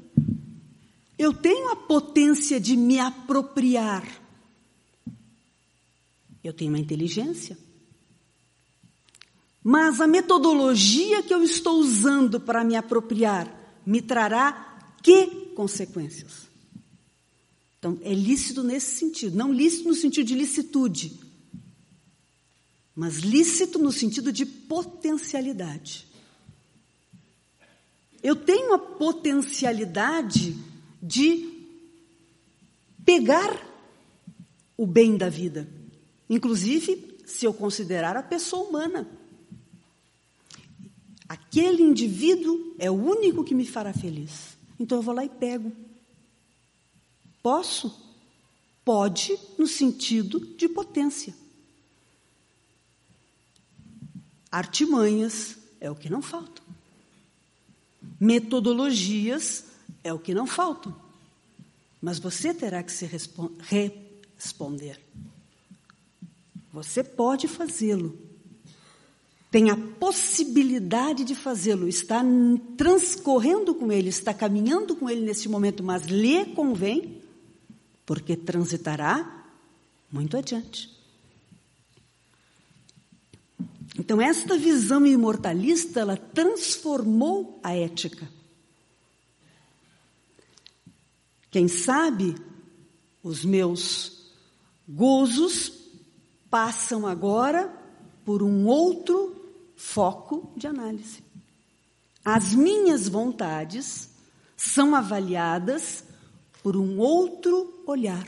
[1.17, 4.05] Eu tenho a potência de me apropriar.
[6.43, 7.57] Eu tenho uma inteligência.
[9.63, 13.53] Mas a metodologia que eu estou usando para me apropriar
[13.85, 16.49] me trará que consequências?
[17.77, 21.17] Então, é lícito nesse sentido, não lícito no sentido de licitude,
[22.93, 26.05] mas lícito no sentido de potencialidade.
[28.21, 30.57] Eu tenho a potencialidade
[31.01, 31.65] de
[33.05, 33.65] pegar
[34.75, 35.69] o bem da vida,
[36.29, 39.07] inclusive se eu considerar a pessoa humana.
[41.29, 44.57] Aquele indivíduo é o único que me fará feliz.
[44.79, 45.71] Então eu vou lá e pego.
[47.43, 47.95] Posso?
[48.83, 51.35] Pode, no sentido de potência.
[54.51, 56.65] Artimanhas é o que não faltam.
[58.19, 59.65] Metodologias
[60.03, 60.99] é o que não faltam.
[62.01, 64.99] Mas você terá que se responder.
[66.73, 68.28] Você pode fazê-lo
[69.51, 72.23] tem a possibilidade de fazê-lo, está
[72.77, 77.21] transcorrendo com ele, está caminhando com ele nesse momento, mas lhe convém,
[78.05, 79.47] porque transitará
[80.11, 80.95] muito adiante.
[83.97, 88.29] Então, esta visão imortalista, ela transformou a ética.
[91.49, 92.35] Quem sabe
[93.23, 94.29] os meus
[94.87, 95.73] gozos
[96.49, 97.75] passam agora
[98.23, 99.38] por um outro
[99.79, 101.23] foco de análise.
[102.23, 104.09] As minhas vontades
[104.57, 106.03] são avaliadas
[106.61, 108.27] por um outro olhar.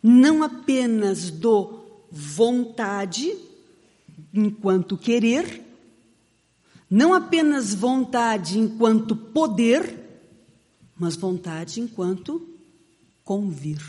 [0.00, 3.36] Não apenas do vontade
[4.32, 5.62] enquanto querer,
[6.88, 9.98] não apenas vontade enquanto poder,
[10.96, 12.48] mas vontade enquanto
[13.24, 13.82] convir.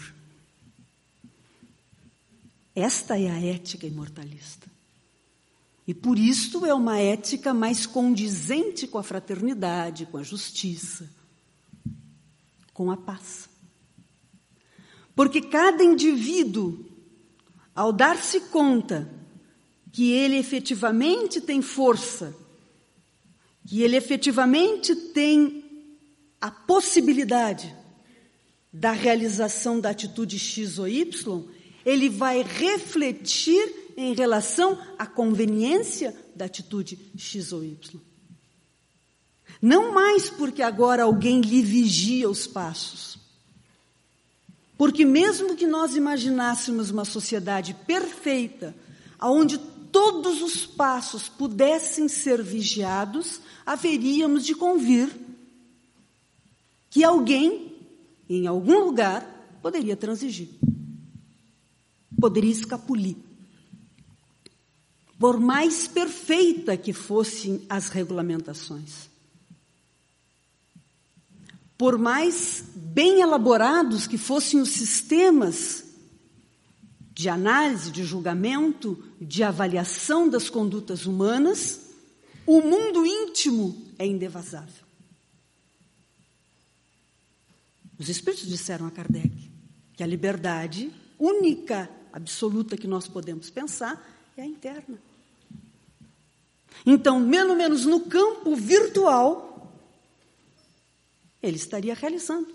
[2.73, 4.74] Esta é a ética imortalista.
[5.87, 11.09] E por isso é uma ética mais condizente com a fraternidade, com a justiça,
[12.73, 13.47] com a paz.
[15.15, 16.83] Porque cada indivíduo,
[17.73, 19.09] ao dar-se conta
[19.91, 22.35] que ele efetivamente tem força,
[23.65, 25.63] que ele efetivamente tem
[26.41, 27.73] a possibilidade
[28.73, 31.43] da realização da atitude X ou Y,
[31.85, 37.99] ele vai refletir em relação à conveniência da atitude X ou Y.
[39.61, 43.17] Não mais porque agora alguém lhe vigia os passos.
[44.77, 48.75] Porque mesmo que nós imaginássemos uma sociedade perfeita,
[49.21, 55.09] onde todos os passos pudessem ser vigiados, haveríamos de convir
[56.89, 57.73] que alguém,
[58.29, 60.49] em algum lugar, poderia transigir
[62.19, 63.15] poderia escapulir.
[65.19, 69.09] Por mais perfeita que fossem as regulamentações,
[71.77, 75.83] por mais bem elaborados que fossem os sistemas
[77.13, 81.81] de análise, de julgamento, de avaliação das condutas humanas,
[82.45, 84.85] o mundo íntimo é indevasável.
[87.97, 89.49] Os espíritos disseram a Kardec
[89.93, 95.04] que a liberdade única absoluta que nós podemos pensar é a interna.
[96.85, 99.71] Então, pelo menos no campo virtual,
[101.41, 102.47] ele estaria realizando.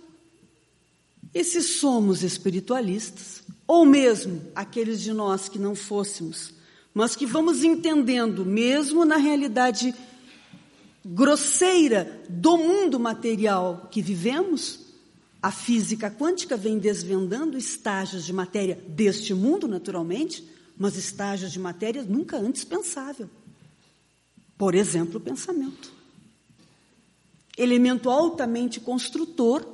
[1.32, 6.52] E se somos espiritualistas, ou mesmo aqueles de nós que não fôssemos,
[6.92, 9.94] mas que vamos entendendo, mesmo na realidade
[11.04, 14.80] grosseira do mundo material que vivemos,
[15.40, 20.44] a física quântica vem desvendando estágios de matéria deste mundo, naturalmente,
[20.76, 23.30] mas estágios de matéria nunca antes pensável.
[24.60, 25.90] Por exemplo, o pensamento.
[27.56, 29.66] Elemento altamente construtor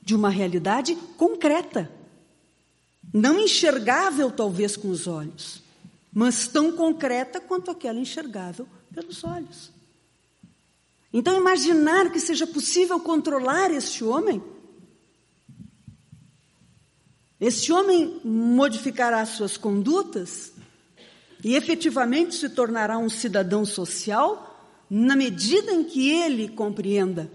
[0.00, 1.90] de uma realidade concreta.
[3.12, 5.60] Não enxergável, talvez, com os olhos,
[6.12, 9.72] mas tão concreta quanto aquela enxergável pelos olhos.
[11.12, 14.40] Então, imaginar que seja possível controlar este homem
[17.40, 20.52] este homem modificará suas condutas
[21.42, 24.44] e efetivamente se tornará um cidadão social
[24.90, 27.30] na medida em que ele compreenda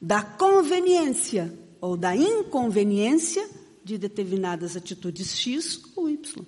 [0.00, 3.48] da conveniência ou da inconveniência
[3.84, 6.44] de determinadas atitudes X ou Y.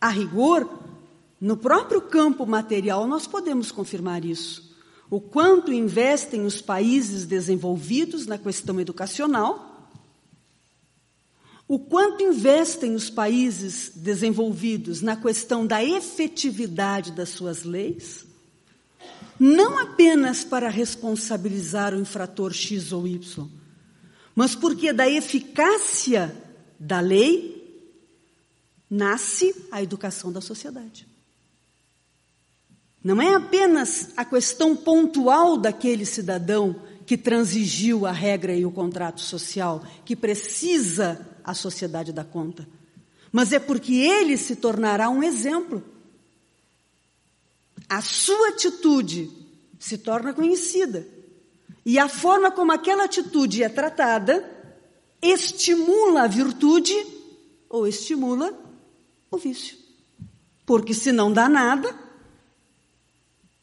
[0.00, 0.68] A rigor,
[1.40, 4.74] no próprio campo material, nós podemos confirmar isso.
[5.08, 9.75] O quanto investem os países desenvolvidos na questão educacional
[11.68, 18.24] o quanto investem os países desenvolvidos na questão da efetividade das suas leis,
[19.38, 23.48] não apenas para responsabilizar o infrator X ou Y,
[24.34, 26.34] mas porque da eficácia
[26.78, 27.56] da lei
[28.88, 31.06] nasce a educação da sociedade.
[33.02, 36.76] Não é apenas a questão pontual daquele cidadão
[37.06, 42.68] que transigiu a regra e o contrato social, que precisa a sociedade dá conta,
[43.30, 45.82] mas é porque ele se tornará um exemplo.
[47.88, 49.30] A sua atitude
[49.78, 51.06] se torna conhecida.
[51.84, 54.44] E a forma como aquela atitude é tratada
[55.22, 56.94] estimula a virtude
[57.68, 58.52] ou estimula
[59.30, 59.76] o vício.
[60.64, 61.96] Porque se não dá nada,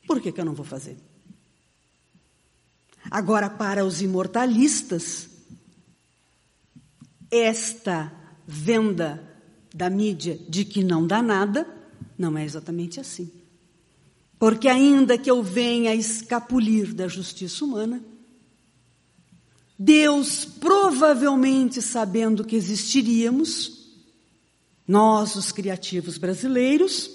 [0.07, 0.97] por que, que eu não vou fazer?
[3.13, 5.29] Agora, para os imortalistas,
[7.29, 8.11] esta
[8.47, 9.23] venda
[9.71, 11.67] da mídia de que não dá nada,
[12.17, 13.31] não é exatamente assim.
[14.39, 18.03] Porque ainda que eu venha escapulir da justiça humana,
[19.77, 23.93] Deus, provavelmente sabendo que existiríamos,
[24.87, 27.11] nós, os criativos brasileiros,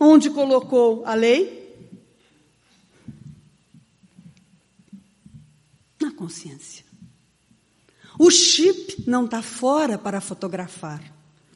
[0.00, 1.61] onde colocou a lei?
[6.12, 6.84] Consciência.
[8.18, 11.02] O chip não está fora para fotografar,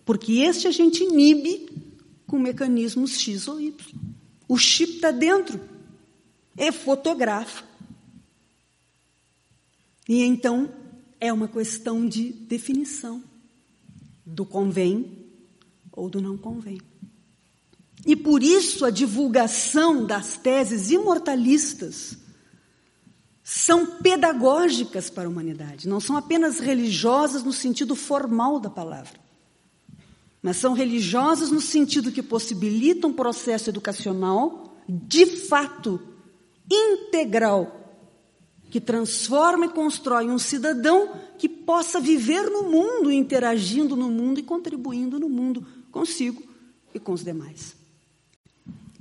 [0.05, 1.69] porque este a gente inibe
[2.27, 3.75] com mecanismos X ou Y.
[4.49, 5.61] O chip está dentro,
[6.57, 7.65] é fotografa.
[10.09, 10.71] E então
[11.21, 13.23] é uma questão de definição
[14.25, 15.27] do convém
[15.93, 16.81] ou do não convém.
[18.07, 22.17] E por isso a divulgação das teses imortalistas
[23.49, 29.21] são pedagógicas para a humanidade, não são apenas religiosas no sentido formal da palavra,
[30.43, 36.01] mas são religiosas no sentido que possibilitam um processo educacional de fato
[36.69, 37.95] integral
[38.69, 44.43] que transforma e constrói um cidadão que possa viver no mundo, interagindo no mundo e
[44.43, 46.43] contribuindo no mundo consigo
[46.93, 47.77] e com os demais.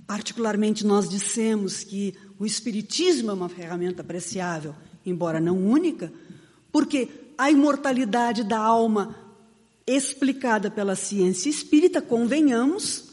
[0.05, 4.75] Particularmente, nós dissemos que o Espiritismo é uma ferramenta apreciável,
[5.05, 6.11] embora não única,
[6.71, 9.15] porque a imortalidade da alma
[9.87, 13.05] explicada pela ciência espírita, convenhamos,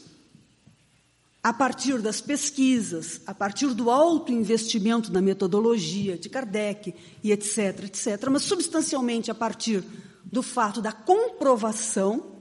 [1.41, 7.83] a partir das pesquisas, a partir do alto investimento na metodologia de Kardec e etc,
[7.83, 9.83] etc, mas substancialmente a partir
[10.23, 12.33] do fato da comprovação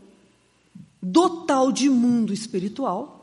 [1.02, 3.21] do tal de mundo espiritual,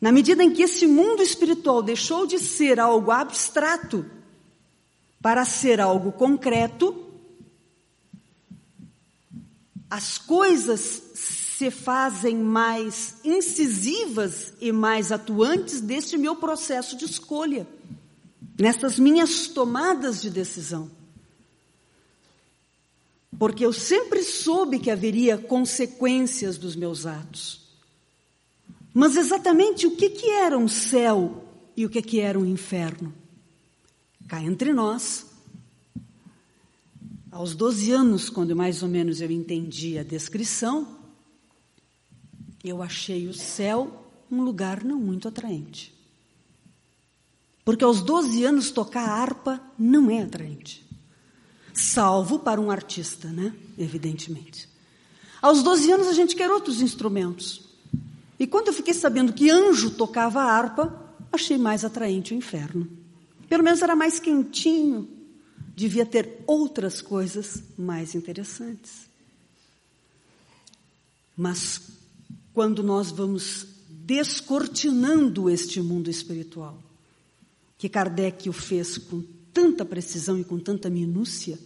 [0.00, 4.06] na medida em que esse mundo espiritual deixou de ser algo abstrato
[5.20, 7.04] para ser algo concreto,
[9.90, 11.02] as coisas
[11.58, 17.66] se fazem mais incisivas e mais atuantes deste meu processo de escolha,
[18.56, 20.88] nessas minhas tomadas de decisão.
[23.36, 27.67] Porque eu sempre soube que haveria consequências dos meus atos.
[28.98, 31.44] Mas exatamente o que, que era um céu
[31.76, 33.14] e o que, que era um inferno?
[34.26, 35.24] Cá entre nós,
[37.30, 40.98] aos 12 anos, quando mais ou menos eu entendi a descrição,
[42.64, 45.94] eu achei o céu um lugar não muito atraente.
[47.64, 50.84] Porque aos 12 anos tocar harpa não é atraente.
[51.72, 53.54] Salvo para um artista, né?
[53.78, 54.68] Evidentemente.
[55.40, 57.67] Aos 12 anos a gente quer outros instrumentos.
[58.38, 62.88] E quando eu fiquei sabendo que anjo tocava harpa, achei mais atraente o inferno.
[63.48, 65.08] Pelo menos era mais quentinho.
[65.74, 69.08] Devia ter outras coisas mais interessantes.
[71.36, 71.80] Mas
[72.52, 76.82] quando nós vamos descortinando este mundo espiritual,
[77.76, 79.22] que Kardec o fez com
[79.52, 81.58] tanta precisão e com tanta minúcia,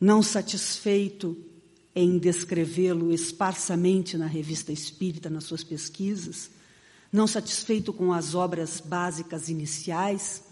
[0.00, 1.36] não satisfeito
[1.94, 6.50] em descrevê-lo esparsamente na revista espírita, nas suas pesquisas,
[7.12, 10.42] não satisfeito com as obras básicas iniciais,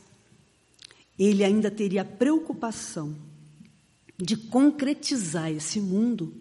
[1.19, 3.17] ele ainda teria preocupação
[4.17, 6.33] de concretizar esse mundo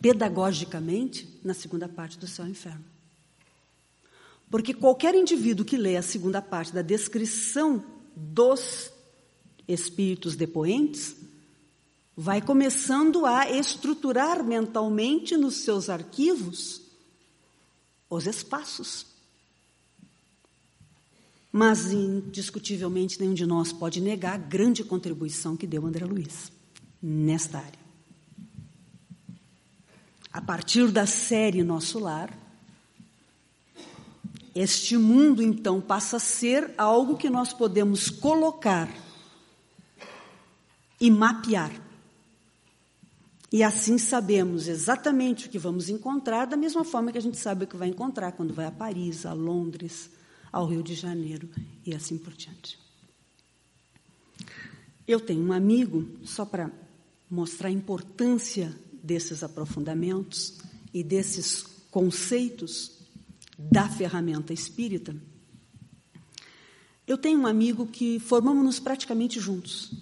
[0.00, 2.84] pedagogicamente na segunda parte do céu e inferno.
[4.48, 8.90] Porque qualquer indivíduo que lê a segunda parte da descrição dos
[9.66, 11.16] espíritos depoentes
[12.16, 16.82] vai começando a estruturar mentalmente nos seus arquivos
[18.08, 19.06] os espaços.
[21.50, 26.50] Mas, indiscutivelmente, nenhum de nós pode negar a grande contribuição que deu André Luiz
[27.02, 27.82] nesta área.
[30.32, 32.38] A partir da série Nosso Lar,
[34.54, 38.88] este mundo então passa a ser algo que nós podemos colocar
[41.00, 41.72] e mapear.
[43.52, 47.64] E assim sabemos exatamente o que vamos encontrar, da mesma forma que a gente sabe
[47.64, 50.10] o que vai encontrar quando vai a Paris, a Londres,
[50.50, 51.50] ao Rio de Janeiro
[51.84, 52.78] e assim por diante.
[55.06, 56.70] Eu tenho um amigo, só para
[57.30, 60.58] mostrar a importância desses aprofundamentos
[60.94, 62.92] e desses conceitos
[63.58, 65.14] da ferramenta espírita,
[67.06, 69.92] eu tenho um amigo que formamos-nos praticamente juntos.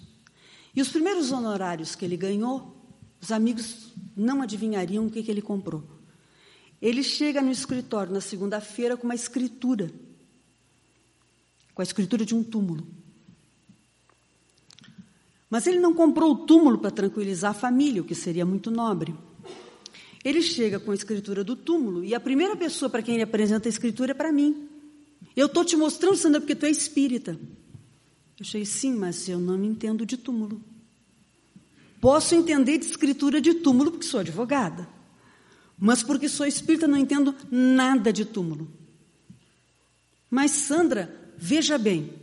[0.73, 2.70] E os primeiros honorários que ele ganhou,
[3.21, 5.83] os amigos não adivinhariam o que, que ele comprou.
[6.81, 9.91] Ele chega no escritório na segunda-feira com uma escritura,
[11.75, 12.87] com a escritura de um túmulo.
[15.47, 19.13] Mas ele não comprou o túmulo para tranquilizar a família, o que seria muito nobre.
[20.23, 23.67] Ele chega com a escritura do túmulo e a primeira pessoa para quem ele apresenta
[23.67, 24.67] a escritura é para mim.
[25.35, 27.31] Eu estou te mostrando, Sandra, porque tu é espírita.
[27.33, 30.61] Eu achei, sim, mas eu não entendo de túmulo.
[32.01, 34.89] Posso entender de escritura de túmulo porque sou advogada.
[35.77, 38.67] Mas porque sou espírita não entendo nada de túmulo.
[40.29, 42.13] Mas, Sandra, veja bem,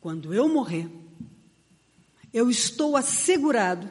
[0.00, 0.90] quando eu morrer,
[2.32, 3.88] eu estou assegurado,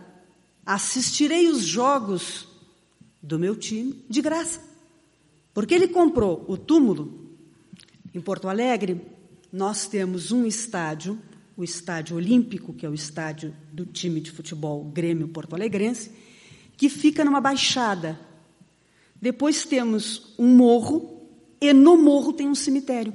[0.66, 2.48] assistirei os jogos
[3.22, 4.60] do meu time de graça.
[5.54, 7.32] Porque ele comprou o túmulo
[8.14, 9.02] em Porto Alegre,
[9.52, 11.18] nós temos um estádio,
[11.56, 16.12] o Estádio Olímpico, que é o estádio do time de futebol Grêmio Porto Alegrense,
[16.76, 18.20] que fica numa baixada.
[19.22, 21.28] Depois temos um morro,
[21.62, 23.14] e no morro tem um cemitério.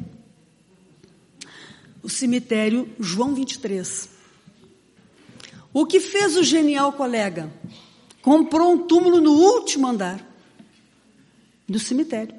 [2.02, 4.08] O cemitério João 23.
[5.72, 7.52] O que fez o genial colega?
[8.22, 10.24] Comprou um túmulo no último andar
[11.68, 12.34] do cemitério.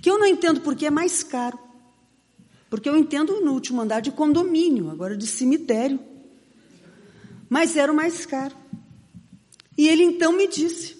[0.00, 1.58] Que eu não entendo porque é mais caro.
[2.70, 5.98] Porque eu entendo no último andar de condomínio, agora de cemitério.
[7.48, 8.54] Mas era o mais caro.
[9.76, 10.96] E ele então me disse: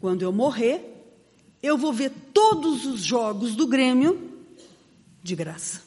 [0.00, 0.84] quando eu morrer,
[1.62, 4.32] eu vou ver todos os jogos do Grêmio
[5.22, 5.80] de graça.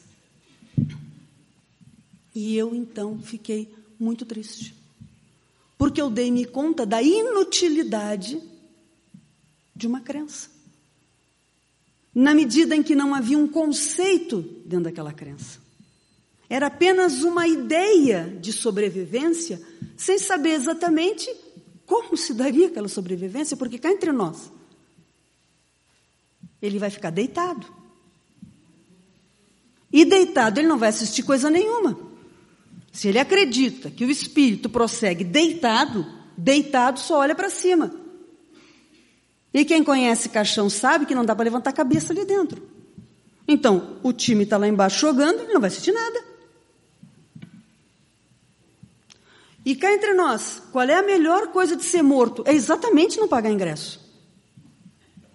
[2.34, 4.74] E eu então fiquei muito triste.
[5.76, 8.40] Porque eu dei-me conta da inutilidade
[9.76, 10.49] de uma crença
[12.20, 15.58] na medida em que não havia um conceito dentro daquela crença.
[16.50, 19.58] Era apenas uma ideia de sobrevivência,
[19.96, 21.34] sem saber exatamente
[21.86, 24.52] como se daria aquela sobrevivência, porque cá entre nós,
[26.60, 27.66] ele vai ficar deitado.
[29.90, 31.98] E deitado, ele não vai assistir coisa nenhuma.
[32.92, 36.06] Se ele acredita que o espírito prossegue deitado,
[36.36, 37.99] deitado só olha para cima.
[39.52, 42.62] E quem conhece caixão sabe que não dá para levantar a cabeça ali dentro.
[43.46, 46.24] Então, o time está lá embaixo jogando, ele não vai assistir nada.
[49.64, 52.42] E cá entre nós, qual é a melhor coisa de ser morto?
[52.46, 54.00] É exatamente não pagar ingresso.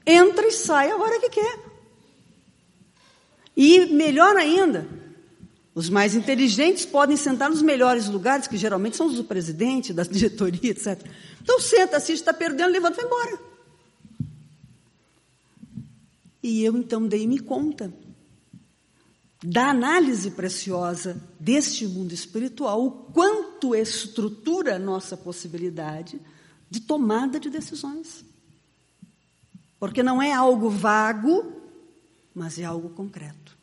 [0.06, 1.60] Entra e sai a hora que quer.
[3.56, 4.88] E melhor ainda,
[5.74, 10.04] os mais inteligentes podem sentar nos melhores lugares, que geralmente são os do presidente, da
[10.08, 11.02] diretoria, etc.
[11.42, 13.55] Então senta, assiste, está perdendo, levanta e vai embora.
[16.46, 17.92] E eu então dei-me conta
[19.44, 26.22] da análise preciosa deste mundo espiritual, o quanto estrutura a nossa possibilidade
[26.70, 28.24] de tomada de decisões.
[29.80, 31.52] Porque não é algo vago,
[32.32, 33.58] mas é algo concreto.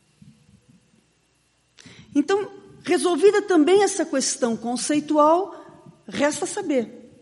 [2.12, 2.50] Então,
[2.82, 7.14] resolvida também essa questão conceitual, resta saber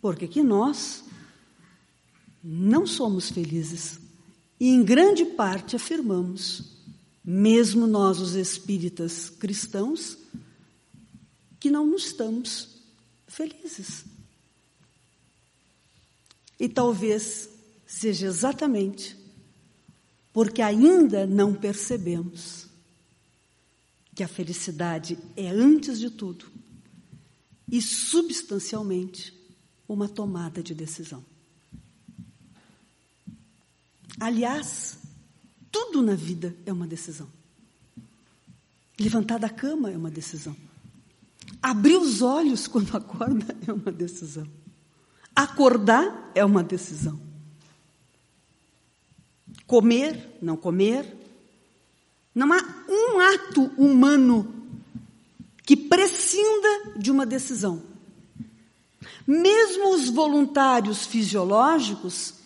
[0.00, 1.04] por que, nós
[2.42, 4.02] não somos felizes
[4.58, 6.64] e em grande parte afirmamos,
[7.24, 10.18] mesmo nós os espíritas cristãos,
[11.58, 12.68] que não estamos
[13.26, 14.04] felizes.
[16.58, 17.48] E talvez
[17.86, 19.16] seja exatamente
[20.32, 22.66] porque ainda não percebemos
[24.14, 26.46] que a felicidade é, antes de tudo,
[27.70, 29.32] e substancialmente,
[29.88, 31.24] uma tomada de decisão.
[34.18, 34.98] Aliás,
[35.70, 37.28] tudo na vida é uma decisão.
[38.98, 40.56] Levantar da cama é uma decisão.
[41.60, 44.46] Abrir os olhos quando acorda é uma decisão.
[45.34, 47.20] Acordar é uma decisão.
[49.66, 51.12] Comer, não comer.
[52.34, 52.58] Não há
[52.88, 54.54] um ato humano
[55.64, 57.82] que prescinda de uma decisão.
[59.26, 62.43] Mesmo os voluntários fisiológicos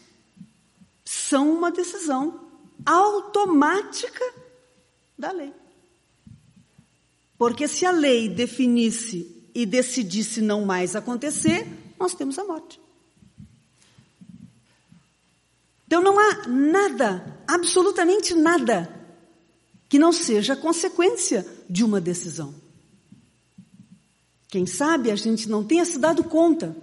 [1.09, 2.39] são uma decisão
[2.85, 4.23] automática
[5.19, 5.55] da lei.
[7.39, 11.67] Porque se a lei definisse e decidisse não mais acontecer,
[11.99, 12.79] nós temos a morte.
[15.87, 18.95] Então não há nada, absolutamente nada,
[19.89, 22.55] que não seja consequência de uma decisão.
[24.49, 26.77] Quem sabe a gente não tenha se dado conta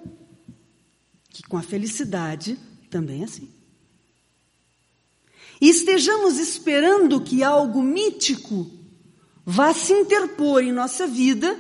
[1.30, 2.58] que com a felicidade
[2.90, 3.55] também é assim
[5.60, 8.70] e estejamos esperando que algo mítico
[9.46, 11.58] vá se interpor em nossa vida,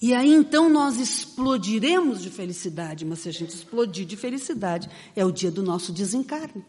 [0.00, 5.24] e aí então nós explodiremos de felicidade, mas se a gente explodir de felicidade, é
[5.24, 6.64] o dia do nosso desencarne.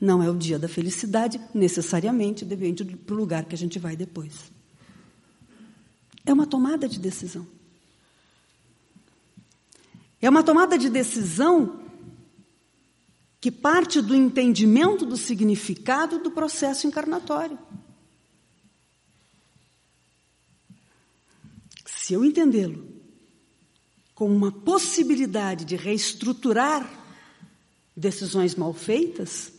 [0.00, 4.52] Não é o dia da felicidade, necessariamente, depende do lugar que a gente vai depois.
[6.24, 7.44] É uma tomada de decisão.
[10.22, 11.80] É uma tomada de decisão
[13.40, 17.58] que parte do entendimento do significado do processo encarnatório.
[21.86, 22.86] Se eu entendê-lo
[24.14, 26.90] como uma possibilidade de reestruturar
[27.96, 29.52] decisões mal feitas,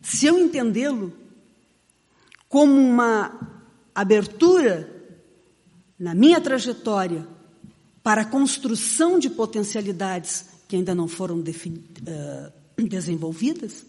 [0.00, 1.12] se eu entendê-lo
[2.48, 4.90] como uma abertura
[5.98, 7.26] na minha trajetória
[8.02, 13.84] para a construção de potencialidades que ainda não foram uh, desenvolvidas,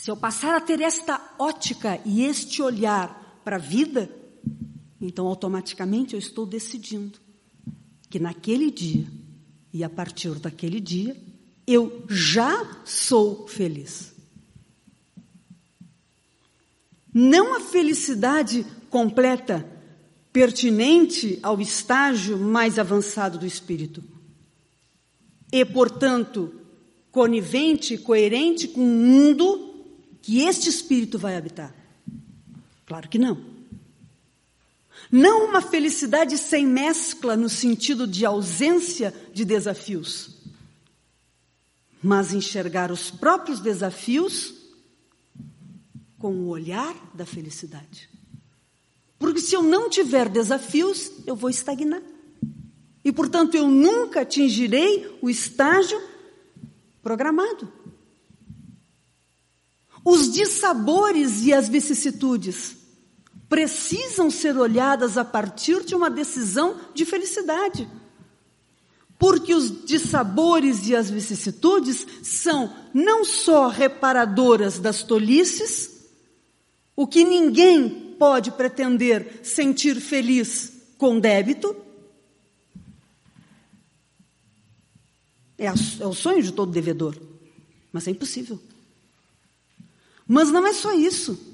[0.00, 4.10] se eu passar a ter esta ótica e este olhar para a vida,
[4.98, 7.18] então automaticamente eu estou decidindo
[8.08, 9.06] que naquele dia
[9.72, 11.14] e a partir daquele dia
[11.66, 14.14] eu já sou feliz.
[17.12, 19.68] Não a felicidade completa,
[20.32, 24.02] pertinente ao estágio mais avançado do espírito.
[25.52, 26.54] E, portanto,
[27.10, 29.84] conivente coerente com o mundo
[30.22, 31.74] que este espírito vai habitar.
[32.86, 33.50] Claro que não.
[35.10, 40.36] Não uma felicidade sem mescla no sentido de ausência de desafios,
[42.02, 44.54] mas enxergar os próprios desafios
[46.18, 48.08] com o olhar da felicidade.
[49.18, 52.02] Porque se eu não tiver desafios, eu vou estagnar.
[53.04, 56.00] E, portanto, eu nunca atingirei o estágio
[57.02, 57.72] programado.
[60.04, 62.76] Os dissabores e as vicissitudes
[63.48, 67.88] precisam ser olhadas a partir de uma decisão de felicidade.
[69.18, 75.90] Porque os dissabores e as vicissitudes são não só reparadoras das tolices,
[76.96, 81.74] o que ninguém pode pretender sentir feliz com débito,
[85.60, 87.16] é, é o sonho de todo devedor,
[87.92, 88.58] mas é impossível.
[90.26, 91.50] Mas não é só isso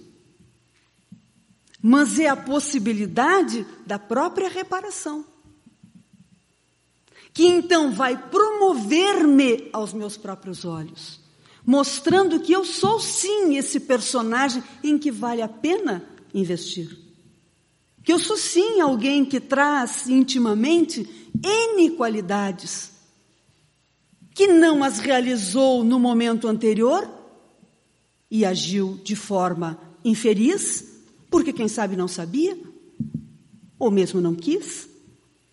[1.89, 5.25] mas é a possibilidade da própria reparação.
[7.33, 11.21] Que então vai promover-me aos meus próprios olhos,
[11.65, 16.05] mostrando que eu sou sim esse personagem em que vale a pena
[16.35, 16.99] investir.
[18.03, 21.09] Que eu sou sim alguém que traz intimamente
[21.41, 22.91] N qualidades,
[24.37, 27.09] que não as realizou no momento anterior
[28.31, 30.85] e agiu de forma infeliz,
[31.31, 32.55] porque quem sabe não sabia,
[33.79, 34.91] ou mesmo não quis,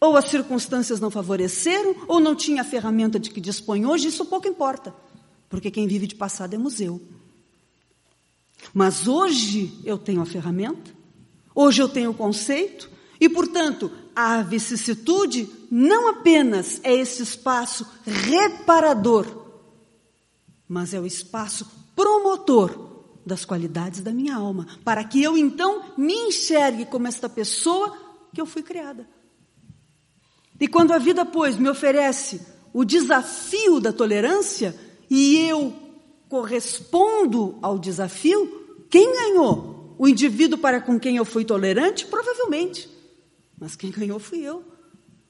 [0.01, 4.25] ou as circunstâncias não favoreceram, ou não tinha a ferramenta de que dispõe hoje, isso
[4.25, 4.93] pouco importa,
[5.47, 7.01] porque quem vive de passado é museu.
[8.73, 10.91] Mas hoje eu tenho a ferramenta,
[11.55, 19.26] hoje eu tenho o conceito, e, portanto, a vicissitude não apenas é esse espaço reparador,
[20.68, 22.91] mas é o espaço promotor
[23.26, 27.97] das qualidades da minha alma, para que eu então me enxergue como esta pessoa
[28.34, 29.07] que eu fui criada.
[30.59, 32.41] E quando a vida, pois, me oferece
[32.74, 34.76] o desafio da tolerância
[35.09, 35.74] e eu
[36.30, 39.95] correspondo ao desafio, quem ganhou?
[39.97, 42.05] O indivíduo para com quem eu fui tolerante?
[42.05, 42.89] Provavelmente.
[43.64, 44.61] Mas quem ganhou fui eu,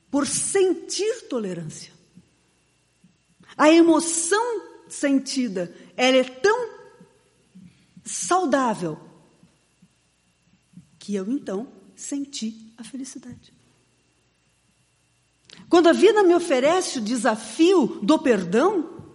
[0.09, 1.93] por sentir tolerância.
[3.55, 6.69] A emoção sentida, ela é tão
[8.03, 8.99] saudável,
[10.97, 13.53] que eu então senti a felicidade.
[15.69, 19.11] Quando a vida me oferece o desafio do perdão,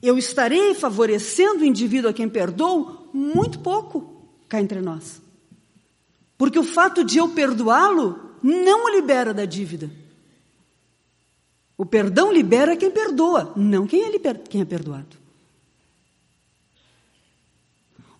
[0.00, 5.27] eu estarei favorecendo o indivíduo a quem perdoo muito pouco cá entre nós.
[6.38, 9.90] Porque o fato de eu perdoá-lo não o libera da dívida.
[11.76, 15.18] O perdão libera quem perdoa, não quem é, quem é perdoado.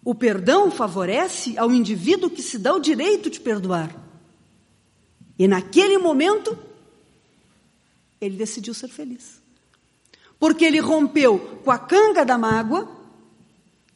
[0.04, 3.94] O perdão favorece ao indivíduo que se dá o direito de perdoar.
[5.38, 6.58] E naquele momento,
[8.20, 9.40] ele decidiu ser feliz.
[10.38, 12.97] Porque ele rompeu com a canga da mágoa,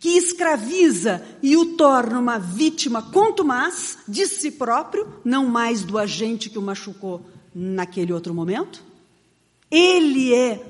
[0.02, 6.50] que escraviza e o torna uma vítima contumaz de si próprio, não mais do agente
[6.50, 7.24] que o machucou
[7.54, 8.82] naquele outro momento.
[9.70, 10.60] Ele é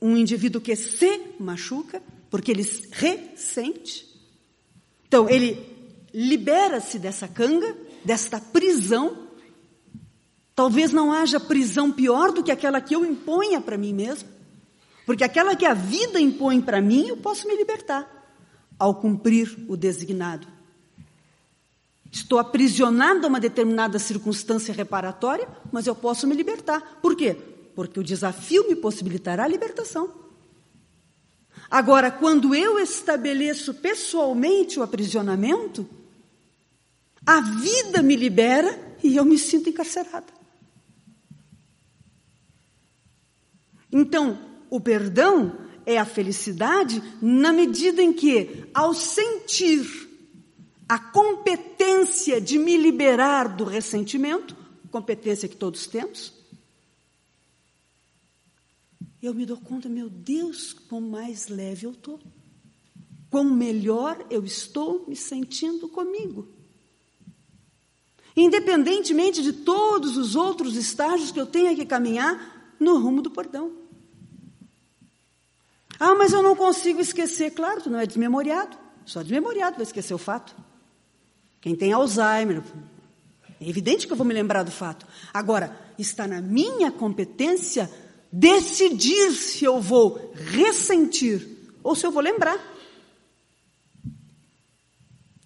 [0.00, 2.00] um indivíduo que se machuca,
[2.30, 2.62] porque ele
[2.92, 4.06] ressente.
[5.08, 5.58] Então, ele
[6.14, 9.26] libera-se dessa canga, desta prisão.
[10.54, 14.28] Talvez não haja prisão pior do que aquela que eu imponha para mim mesmo.
[15.04, 18.19] Porque aquela que a vida impõe para mim, eu posso me libertar
[18.80, 20.48] ao cumprir o designado.
[22.10, 26.98] Estou aprisionado a uma determinada circunstância reparatória, mas eu posso me libertar.
[27.00, 27.36] Por quê?
[27.80, 30.12] porque o desafio me possibilitará a libertação.
[31.70, 35.88] Agora, quando eu estabeleço pessoalmente o aprisionamento,
[37.24, 40.26] a vida me libera e eu me sinto encarcerada.
[43.90, 45.56] Então, o perdão
[45.86, 50.08] é a felicidade na medida em que, ao sentir
[50.88, 54.56] a competência de me liberar do ressentimento,
[54.90, 56.32] competência que todos temos,
[59.22, 62.18] eu me dou conta, meu Deus, quão mais leve eu estou,
[63.30, 66.48] quão melhor eu estou me sentindo comigo.
[68.36, 73.79] Independentemente de todos os outros estágios que eu tenha que caminhar no rumo do perdão.
[76.00, 77.50] Ah, mas eu não consigo esquecer.
[77.50, 78.74] Claro, tu não é desmemoriado.
[79.04, 80.56] Só desmemoriado vai esquecer o fato.
[81.60, 82.62] Quem tem Alzheimer,
[83.60, 85.06] é evidente que eu vou me lembrar do fato.
[85.32, 87.90] Agora, está na minha competência
[88.32, 91.46] decidir se eu vou ressentir
[91.82, 92.58] ou se eu vou lembrar.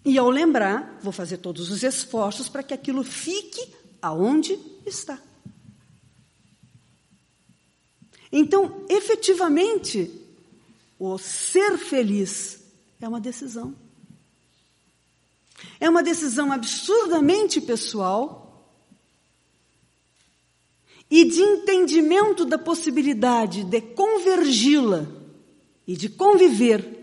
[0.04, 5.18] E ao lembrar, vou fazer todos os esforços para que aquilo fique aonde está.
[8.30, 10.23] Então, efetivamente,
[10.98, 12.60] o ser feliz
[13.00, 13.74] é uma decisão.
[15.80, 18.44] É uma decisão absurdamente pessoal
[21.10, 25.06] e de entendimento da possibilidade de convergi-la
[25.86, 26.94] e de conviver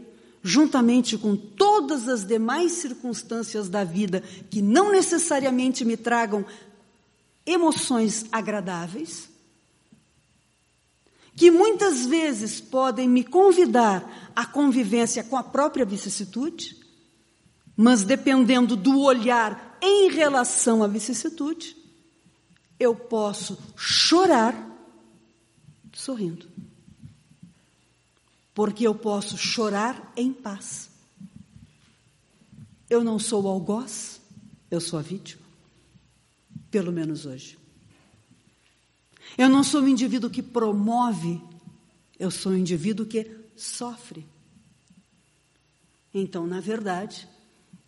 [0.44, 6.46] juntamente com todas as demais circunstâncias da vida que não necessariamente me tragam
[7.46, 9.30] emoções agradáveis,
[11.36, 16.78] que muitas vezes podem me convidar à convivência com a própria vicissitude,
[17.76, 21.76] mas dependendo do olhar em relação à vicissitude,
[22.80, 24.70] eu posso chorar
[25.94, 26.48] sorrindo.
[28.54, 30.90] Porque eu posso chorar em paz.
[32.90, 34.20] Eu não sou algoz,
[34.70, 35.42] eu sou a vítima.
[36.70, 37.61] Pelo menos hoje.
[39.38, 41.42] Eu não sou um indivíduo que promove,
[42.20, 44.26] eu sou um indivíduo que sofre.
[46.14, 47.28] Então, na verdade,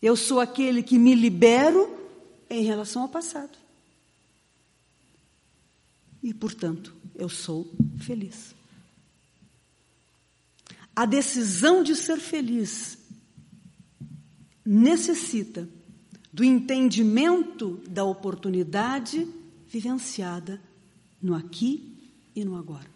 [0.02, 1.98] eu sou aquele que me libero
[2.50, 3.58] em relação ao passado.
[6.22, 7.70] E, portanto, eu sou
[8.00, 8.56] feliz.
[10.96, 12.98] A decisão de ser feliz
[14.66, 15.68] necessita
[16.32, 19.28] do entendimento da oportunidade
[19.68, 20.62] vivenciada
[21.24, 22.92] no aqui e no agora.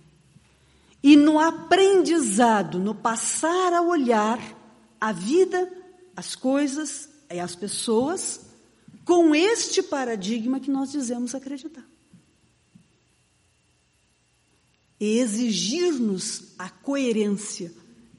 [1.01, 4.37] E no aprendizado, no passar a olhar
[4.99, 5.71] a vida,
[6.15, 8.41] as coisas e as pessoas
[9.05, 11.87] com este paradigma que nós dizemos acreditar.
[14.99, 17.71] E exigir-nos a coerência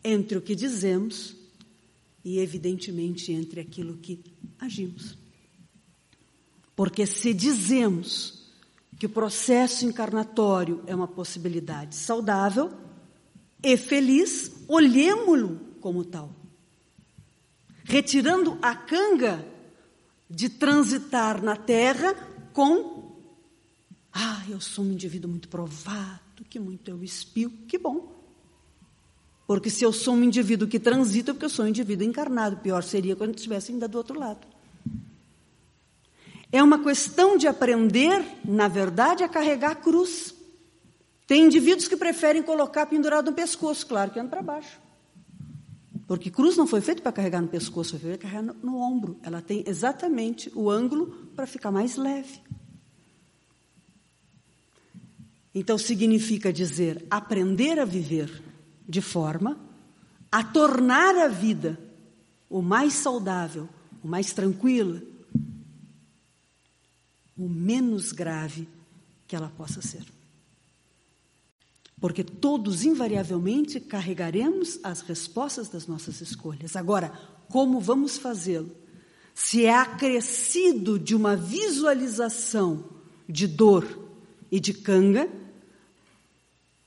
[0.02, 1.36] entre o que dizemos
[2.24, 4.22] e, evidentemente, entre aquilo que
[4.58, 5.18] agimos.
[6.74, 8.37] Porque se dizemos
[8.98, 12.72] que o processo encarnatório é uma possibilidade saudável
[13.62, 16.30] e feliz, olhemo-lo como tal.
[17.84, 19.46] Retirando a canga
[20.28, 22.14] de transitar na terra
[22.52, 22.98] com
[24.12, 28.18] ah, eu sou um indivíduo muito provado, que muito eu espio, que bom.
[29.46, 32.56] Porque se eu sou um indivíduo que transita, é porque eu sou um indivíduo encarnado.
[32.56, 34.46] Pior seria quando estivesse ainda do outro lado.
[36.50, 40.34] É uma questão de aprender, na verdade, a carregar a cruz.
[41.26, 44.80] Tem indivíduos que preferem colocar pendurado no pescoço, claro que anda para baixo.
[46.06, 48.78] Porque cruz não foi feita para carregar no pescoço, foi feita para carregar no, no
[48.78, 49.18] ombro.
[49.22, 52.40] Ela tem exatamente o ângulo para ficar mais leve.
[55.54, 58.42] Então significa dizer aprender a viver
[58.88, 59.58] de forma
[60.30, 61.78] a tornar a vida
[62.48, 63.68] o mais saudável,
[64.02, 65.02] o mais tranquila,
[67.38, 68.68] o menos grave
[69.26, 70.04] que ela possa ser.
[72.00, 76.76] Porque todos, invariavelmente, carregaremos as respostas das nossas escolhas.
[76.76, 77.12] Agora,
[77.48, 78.70] como vamos fazê-lo?
[79.34, 82.84] Se é acrescido de uma visualização
[83.28, 83.86] de dor
[84.50, 85.28] e de canga,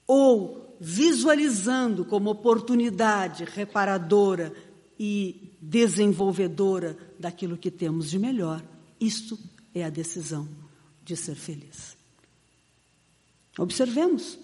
[0.07, 4.53] ou visualizando como oportunidade reparadora
[4.99, 8.63] e desenvolvedora daquilo que temos de melhor,
[8.99, 9.37] isto
[9.73, 10.47] é a decisão
[11.03, 11.97] de ser feliz.
[13.57, 14.37] Observemos.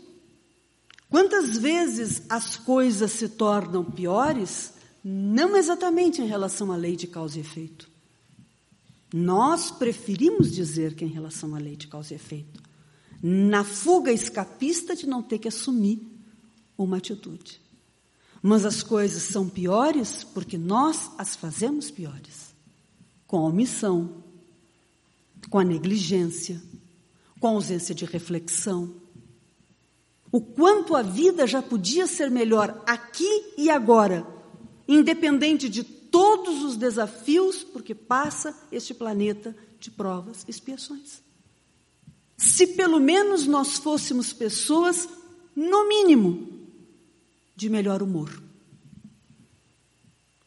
[1.09, 4.73] Quantas vezes as coisas se tornam piores,
[5.03, 7.89] não exatamente em relação à lei de causa e efeito.
[9.13, 12.61] Nós preferimos dizer que é em relação à lei de causa e efeito.
[13.23, 15.99] na fuga escapista de não ter que assumir
[16.77, 17.59] uma atitude.
[18.43, 22.53] Mas as coisas são piores porque nós as fazemos piores.
[23.25, 24.23] Com omissão,
[25.49, 26.61] com a negligência,
[27.39, 28.93] com a ausência de reflexão.
[30.31, 34.27] O quanto a vida já podia ser melhor aqui e agora,
[34.87, 41.21] independente de todos os desafios, porque passa este planeta de provas e expiações.
[42.35, 45.07] Se pelo menos nós fôssemos pessoas,
[45.55, 46.47] no mínimo,
[47.55, 48.43] de melhor humor.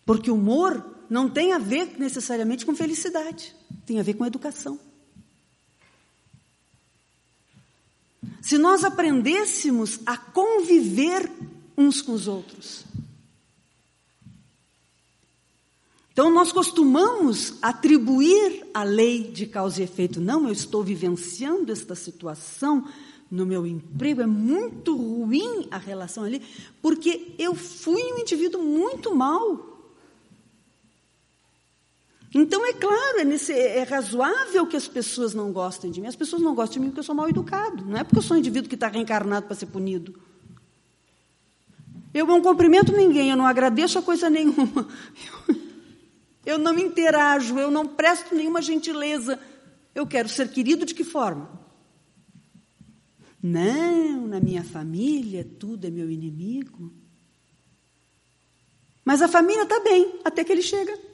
[0.05, 4.79] Porque humor não tem a ver necessariamente com felicidade, tem a ver com educação.
[8.41, 11.31] Se nós aprendêssemos a conviver
[11.77, 12.85] uns com os outros,
[16.21, 20.21] Então, nós costumamos atribuir a lei de causa e efeito.
[20.21, 22.87] Não, eu estou vivenciando esta situação
[23.31, 26.43] no meu emprego, é muito ruim a relação ali,
[26.83, 29.70] porque eu fui um indivíduo muito mal.
[32.33, 36.07] Então, é claro, é, nesse, é, razoável que as pessoas não gostem de mim.
[36.07, 38.23] As pessoas não gostam de mim porque eu sou mal educado, não é porque eu
[38.23, 40.21] sou um indivíduo que está reencarnado para ser punido.
[42.15, 44.87] Eu não cumprimento ninguém, eu não agradeço a coisa nenhuma.
[45.47, 45.57] Eu,
[46.55, 49.39] eu não me interajo, eu não presto nenhuma gentileza.
[49.93, 51.51] Eu quero ser querido de que forma?
[53.43, 56.93] Não, na minha família tudo é meu inimigo.
[59.05, 61.10] Mas a família está bem, até que ele chega.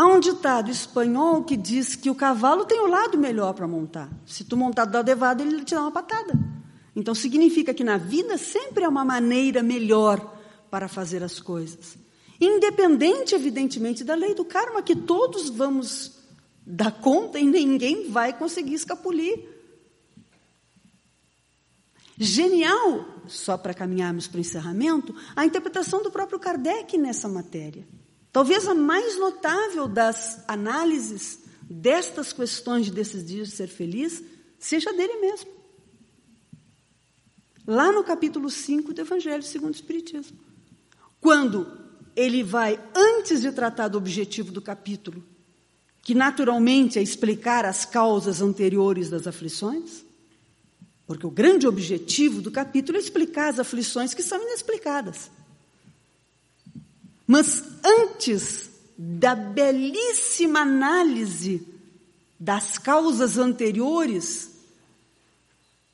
[0.00, 4.08] Há um ditado espanhol que diz que o cavalo tem o lado melhor para montar.
[4.24, 6.38] Se tu montar do lado ele te dá uma patada.
[6.94, 10.38] Então significa que na vida sempre há uma maneira melhor
[10.70, 11.98] para fazer as coisas.
[12.40, 16.12] Independente, evidentemente, da lei do karma, que todos vamos
[16.64, 19.48] dar conta e ninguém vai conseguir escapulir.
[22.16, 27.84] Genial, só para caminharmos para o encerramento, a interpretação do próprio Kardec nessa matéria.
[28.32, 34.22] Talvez a mais notável das análises destas questões de decidir ser feliz
[34.58, 35.50] seja dele mesmo.
[37.66, 40.38] Lá no capítulo 5 do Evangelho segundo o Espiritismo.
[41.20, 41.66] Quando
[42.16, 45.22] ele vai, antes de tratar do objetivo do capítulo,
[46.02, 50.04] que naturalmente é explicar as causas anteriores das aflições,
[51.06, 55.30] porque o grande objetivo do capítulo é explicar as aflições que são inexplicadas.
[57.28, 61.62] Mas antes da belíssima análise
[62.40, 64.50] das causas anteriores,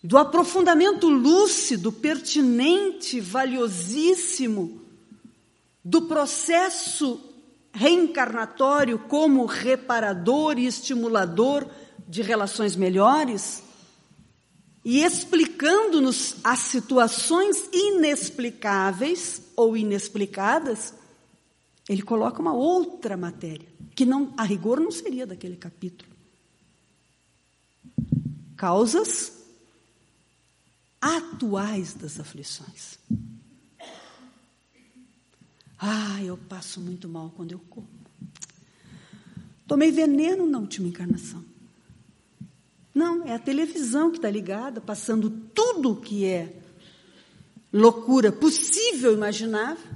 [0.02, 4.80] do aprofundamento lúcido, pertinente, valiosíssimo
[5.84, 7.20] do processo
[7.72, 11.66] reencarnatório como reparador e estimulador
[12.06, 13.64] de relações melhores
[14.84, 20.94] e explicando-nos as situações inexplicáveis ou inexplicadas,
[21.88, 26.10] ele coloca uma outra matéria, que não, a rigor não seria daquele capítulo.
[28.56, 29.44] Causas
[31.00, 32.98] atuais das aflições.
[35.78, 37.88] Ah, eu passo muito mal quando eu como.
[39.66, 41.44] Tomei veneno na última encarnação.
[42.94, 46.56] Não, é a televisão que está ligada, passando tudo que é
[47.72, 49.92] loucura possível, imaginável,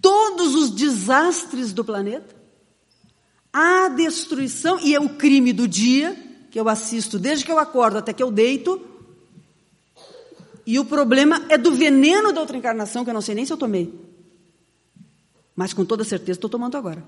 [0.00, 2.36] todos os desastres do planeta,
[3.52, 6.16] a destruição, e é o crime do dia,
[6.50, 8.80] que eu assisto desde que eu acordo até que eu deito,
[10.66, 13.52] e o problema é do veneno da outra encarnação, que eu não sei nem se
[13.52, 13.92] eu tomei.
[15.56, 17.02] Mas com toda certeza estou tomando agora.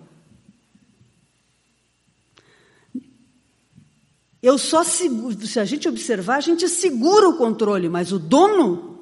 [4.43, 8.99] Eu só seguro, se a gente observar, a gente segura o controle, mas o dono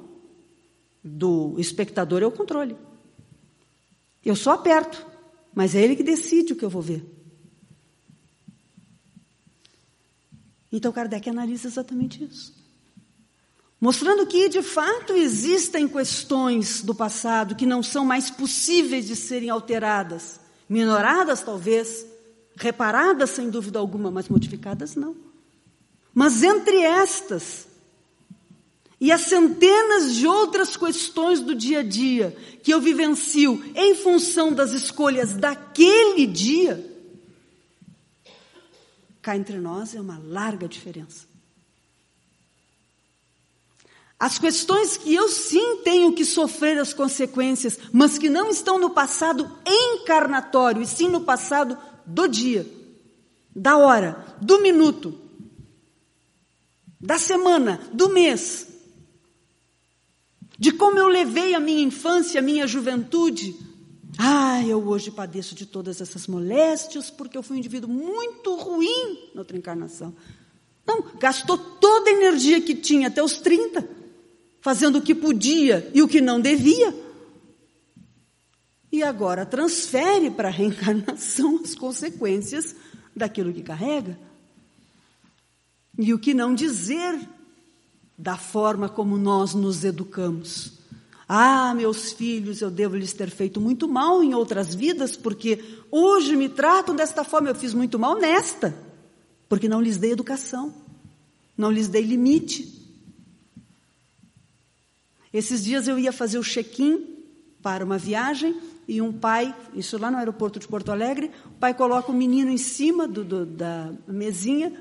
[1.01, 2.75] do espectador é o controle.
[4.23, 5.05] Eu só aperto,
[5.53, 7.05] mas é ele que decide o que eu vou ver.
[10.71, 12.59] Então Kardec analisa exatamente isso
[13.79, 19.49] mostrando que de fato existem questões do passado que não são mais possíveis de serem
[19.49, 22.05] alteradas, minoradas talvez,
[22.55, 25.15] reparadas sem dúvida alguma, mas modificadas não.
[26.13, 27.67] Mas entre estas
[28.99, 34.51] e as centenas de outras questões do dia a dia que eu vivencio em função
[34.51, 36.85] das escolhas daquele dia,
[39.21, 41.29] cá entre nós é uma larga diferença.
[44.19, 48.89] As questões que eu sim tenho que sofrer as consequências, mas que não estão no
[48.89, 52.69] passado encarnatório, e sim no passado do dia,
[53.55, 55.17] da hora, do minuto,
[56.99, 58.67] da semana, do mês,
[60.59, 63.55] de como eu levei a minha infância, a minha juventude.
[64.17, 69.29] Ah, eu hoje padeço de todas essas moléstias porque eu fui um indivíduo muito ruim
[69.33, 70.13] na outra encarnação.
[70.85, 73.87] Não, gastou toda a energia que tinha até os 30,
[74.59, 76.93] fazendo o que podia e o que não devia.
[78.91, 82.75] E agora transfere para a reencarnação as consequências
[83.15, 84.19] daquilo que carrega.
[85.97, 87.17] E o que não dizer
[88.19, 90.73] da forma como nós nos educamos.
[91.25, 96.35] Ah, meus filhos, eu devo lhes ter feito muito mal em outras vidas, porque hoje
[96.35, 97.47] me tratam desta forma.
[97.47, 98.75] Eu fiz muito mal nesta,
[99.47, 100.73] porque não lhes dei educação,
[101.57, 102.77] não lhes dei limite.
[105.33, 107.23] Esses dias eu ia fazer o check-in
[107.61, 111.73] para uma viagem e um pai, isso lá no aeroporto de Porto Alegre, o pai
[111.73, 114.73] coloca o menino em cima do, do, da mesinha,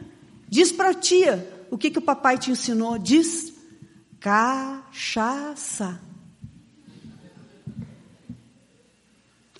[0.48, 3.52] diz para a tia o que, que o papai te ensinou, diz
[4.20, 6.00] cachaça.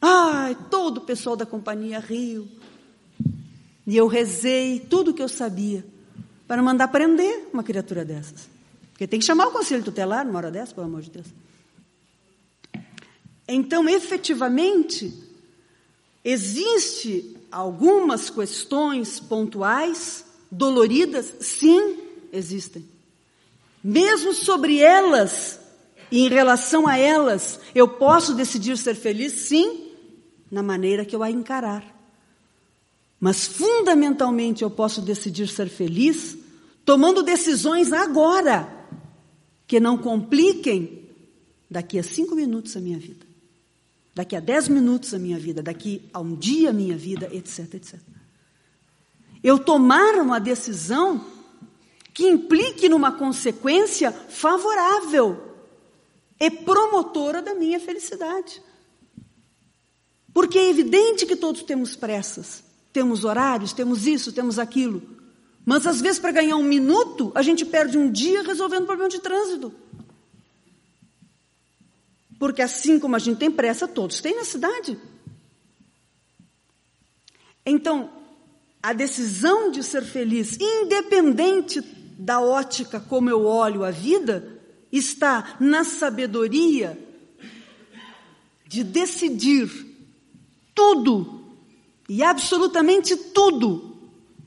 [0.01, 2.49] Ai, todo o pessoal da companhia riu.
[3.87, 5.85] E eu rezei tudo o que eu sabia
[6.47, 8.49] para mandar prender uma criatura dessas.
[8.93, 11.27] Porque tem que chamar o conselho tutelar numa hora dessa, pelo amor de Deus.
[13.47, 15.13] Então, efetivamente,
[16.25, 21.99] existe algumas questões pontuais, doloridas, sim,
[22.33, 22.85] existem.
[23.83, 25.61] Mesmo sobre elas
[26.11, 29.93] e em relação a elas, eu posso decidir ser feliz, sim,
[30.51, 31.85] na maneira que eu a encarar.
[33.21, 36.37] Mas fundamentalmente eu posso decidir ser feliz
[36.85, 38.69] tomando decisões agora
[39.67, 41.07] que não compliquem
[41.71, 43.29] daqui a cinco minutos a minha vida
[44.19, 47.75] daqui a dez minutos a minha vida, daqui a um dia a minha vida, etc,
[47.75, 48.01] etc.
[49.43, 51.25] Eu tomar uma decisão
[52.13, 55.57] que implique numa consequência favorável
[56.41, 58.63] e promotora da minha felicidade.
[60.35, 62.63] Porque é evidente que todos temos pressas,
[62.93, 65.03] temos horários, temos isso, temos aquilo.
[65.65, 69.21] Mas às vezes, para ganhar um minuto, a gente perde um dia resolvendo problema de
[69.21, 69.73] trânsito.
[72.39, 74.99] Porque assim como a gente tem pressa, todos têm na cidade.
[77.67, 78.18] Então,
[78.83, 81.81] a decisão de ser feliz, independente
[82.19, 84.61] da ótica como eu olho a vida,
[84.91, 86.99] está na sabedoria
[88.67, 89.71] de decidir
[90.75, 91.45] tudo
[92.09, 93.97] e absolutamente tudo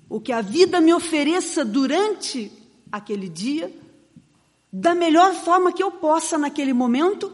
[0.10, 2.52] o que a vida me ofereça durante
[2.92, 3.74] aquele dia,
[4.72, 7.32] da melhor forma que eu possa naquele momento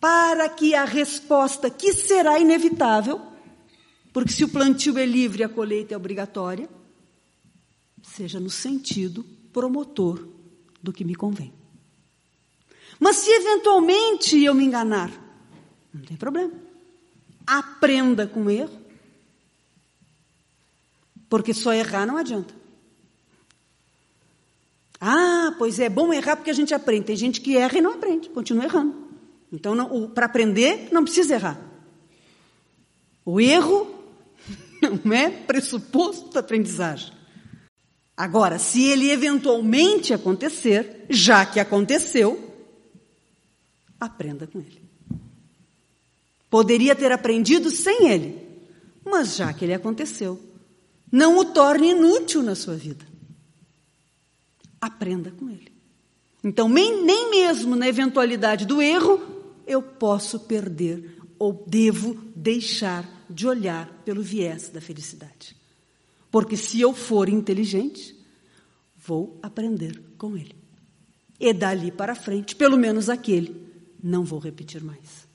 [0.00, 3.20] para que a resposta, que será inevitável,
[4.14, 6.68] porque se o plantio é livre a colheita é obrigatória,
[8.00, 10.28] seja no sentido promotor
[10.80, 11.52] do que me convém.
[13.00, 15.10] Mas se eventualmente eu me enganar,
[15.92, 16.52] não tem problema.
[17.44, 18.78] Aprenda com o erro,
[21.28, 22.54] porque só errar não adianta.
[25.00, 27.06] Ah, pois é bom errar porque a gente aprende.
[27.06, 28.94] Tem gente que erra e não aprende, continua errando.
[29.52, 31.60] Então, para aprender, não precisa errar.
[33.24, 34.03] O erro
[35.04, 37.12] não é pressuposto da aprendizagem.
[38.16, 42.54] Agora, se ele eventualmente acontecer, já que aconteceu,
[43.98, 44.82] aprenda com ele.
[46.48, 48.40] Poderia ter aprendido sem ele,
[49.04, 50.40] mas já que ele aconteceu,
[51.10, 53.04] não o torne inútil na sua vida.
[54.80, 55.72] Aprenda com ele.
[56.42, 59.20] Então, nem, nem mesmo na eventualidade do erro,
[59.66, 65.56] eu posso perder ou devo deixar de olhar pelo viés da felicidade.
[66.30, 68.16] Porque se eu for inteligente,
[68.96, 70.54] vou aprender com ele.
[71.38, 73.68] E dali para frente, pelo menos aquele,
[74.02, 75.28] não vou repetir mais.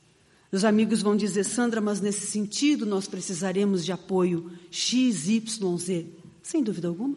[0.52, 6.08] Os amigos vão dizer, Sandra, mas nesse sentido nós precisaremos de apoio X, Y, Z.
[6.42, 7.16] Sem dúvida alguma.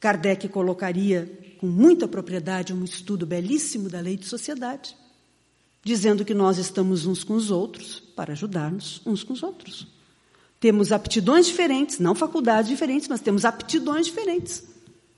[0.00, 4.96] Kardec colocaria com muita propriedade um estudo belíssimo da lei de sociedade
[5.86, 9.86] dizendo que nós estamos uns com os outros para ajudar-nos uns com os outros.
[10.58, 14.64] Temos aptidões diferentes, não faculdades diferentes, mas temos aptidões diferentes.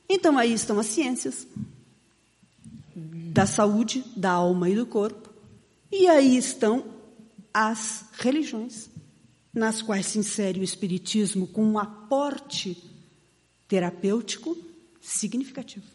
[0.08, 1.46] Então aí estão as ciências
[2.94, 5.30] da saúde, da alma e do corpo.
[5.92, 6.84] E aí estão
[7.54, 8.90] as religiões,
[9.54, 12.76] nas quais se insere o espiritismo com um aporte
[13.66, 14.56] terapêutico
[15.00, 15.86] significativo,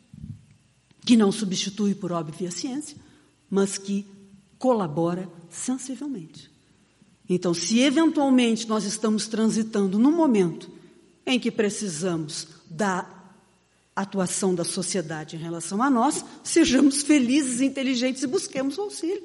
[1.05, 2.97] que não substitui por óbvia ciência,
[3.49, 4.05] mas que
[4.57, 6.52] colabora sensivelmente.
[7.29, 10.69] Então, se eventualmente nós estamos transitando num momento
[11.25, 13.07] em que precisamos da
[13.95, 19.23] atuação da sociedade em relação a nós, sejamos felizes, inteligentes e busquemos auxílio.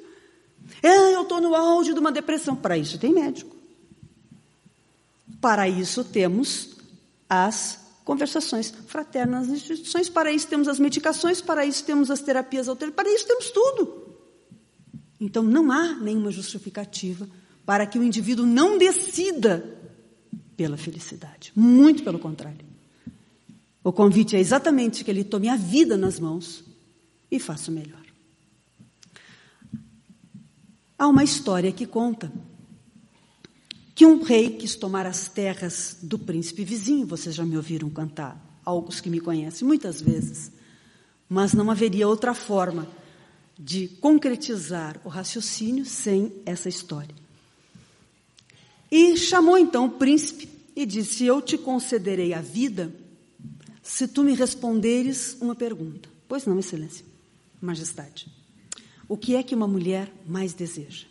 [0.81, 2.55] É, eu estou no auge de uma depressão.
[2.55, 3.55] Para isso tem médico.
[5.41, 6.77] Para isso temos
[7.27, 12.67] as conversações fraternas nas instituições, para isso temos as medicações, para isso temos as terapias
[12.67, 14.15] alternativas, para isso temos tudo.
[15.19, 17.29] Então não há nenhuma justificativa
[17.69, 19.77] para que o indivíduo não decida
[20.57, 21.51] pela felicidade.
[21.55, 22.65] Muito pelo contrário.
[23.83, 26.63] O convite é exatamente que ele tome a vida nas mãos
[27.29, 28.01] e faça o melhor.
[30.97, 32.33] Há uma história que conta
[33.93, 37.05] que um rei quis tomar as terras do príncipe vizinho.
[37.05, 40.51] Vocês já me ouviram cantar, alguns que me conhecem muitas vezes.
[41.29, 42.87] Mas não haveria outra forma
[43.59, 47.28] de concretizar o raciocínio sem essa história.
[48.91, 52.93] E chamou então o príncipe e disse: Eu te concederei a vida
[53.81, 56.09] se tu me responderes uma pergunta.
[56.27, 57.05] Pois não, Excelência,
[57.61, 58.27] Majestade.
[59.07, 61.07] O que é que uma mulher mais deseja?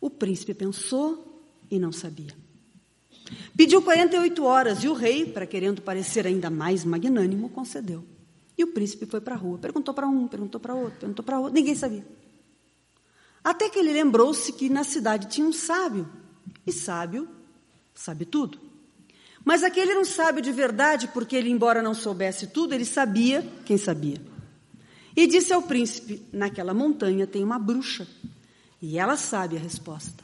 [0.00, 2.34] O príncipe pensou e não sabia.
[3.56, 8.04] Pediu 48 horas e o rei, para querendo parecer ainda mais magnânimo, concedeu.
[8.56, 11.38] E o príncipe foi para a rua, perguntou para um, perguntou para outro, perguntou para
[11.38, 12.04] outro, ninguém sabia.
[13.44, 16.08] Até que ele lembrou-se que na cidade tinha um sábio,
[16.68, 17.28] e sábio
[17.94, 18.58] sabe tudo.
[19.44, 23.78] Mas aquele um sábio de verdade, porque ele, embora não soubesse tudo, ele sabia quem
[23.78, 24.20] sabia.
[25.16, 28.06] E disse ao príncipe: Naquela montanha tem uma bruxa,
[28.80, 30.22] e ela sabe a resposta.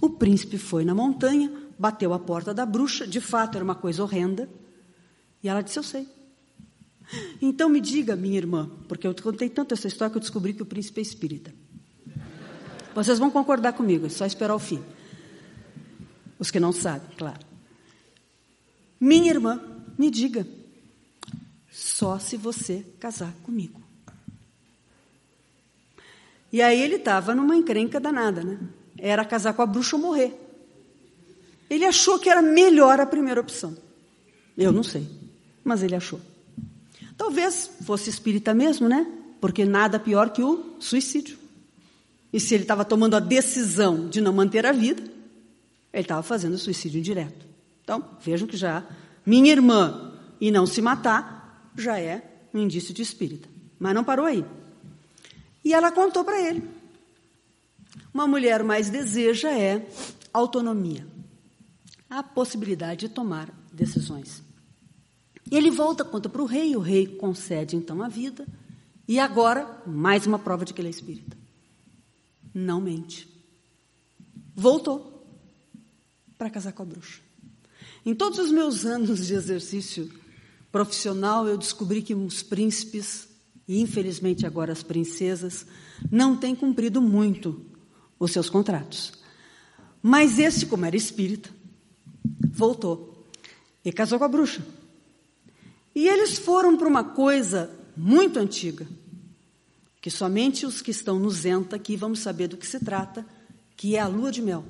[0.00, 4.02] O príncipe foi na montanha, bateu a porta da bruxa, de fato era uma coisa
[4.02, 4.48] horrenda,
[5.42, 6.06] e ela disse: Eu sei.
[7.40, 10.62] Então me diga, minha irmã, porque eu contei tanto essa história que eu descobri que
[10.62, 11.52] o príncipe é espírita.
[12.94, 14.82] Vocês vão concordar comigo, é só esperar o fim.
[16.42, 17.38] Os que não sabem, claro.
[19.00, 19.60] Minha irmã,
[19.96, 20.44] me diga,
[21.70, 23.80] só se você casar comigo.
[26.52, 28.58] E aí ele estava numa encrenca danada, né?
[28.98, 30.36] era casar com a bruxa ou morrer.
[31.70, 33.76] Ele achou que era melhor a primeira opção.
[34.58, 35.06] Eu não sei,
[35.62, 36.20] mas ele achou.
[37.16, 39.06] Talvez fosse espírita mesmo, né?
[39.40, 41.38] Porque nada pior que o suicídio.
[42.32, 45.11] E se ele estava tomando a decisão de não manter a vida,
[45.92, 47.46] ele estava fazendo suicídio indireto.
[47.82, 48.84] Então, vejam que já
[49.24, 53.48] minha irmã e não se matar já é um indício de espírita.
[53.78, 54.44] Mas não parou aí.
[55.64, 56.62] E ela contou para ele
[58.12, 59.86] uma mulher mais deseja é
[60.32, 61.06] autonomia,
[62.08, 64.42] a possibilidade de tomar decisões.
[65.50, 68.46] Ele volta, conta para o rei, o rei concede então a vida,
[69.08, 71.36] e agora, mais uma prova de que ele é espírita.
[72.54, 73.28] Não mente.
[74.54, 75.11] Voltou
[76.42, 77.20] para casar com a bruxa.
[78.04, 80.10] Em todos os meus anos de exercício
[80.72, 83.28] profissional, eu descobri que os príncipes,
[83.68, 85.64] e infelizmente agora as princesas,
[86.10, 87.64] não têm cumprido muito
[88.18, 89.12] os seus contratos.
[90.02, 91.48] Mas esse, como era espírita,
[92.50, 93.24] voltou
[93.84, 94.66] e casou com a bruxa.
[95.94, 98.84] E eles foram para uma coisa muito antiga,
[100.00, 103.24] que somente os que estão no Zenta aqui vamos saber do que se trata,
[103.76, 104.64] que é a lua de mel.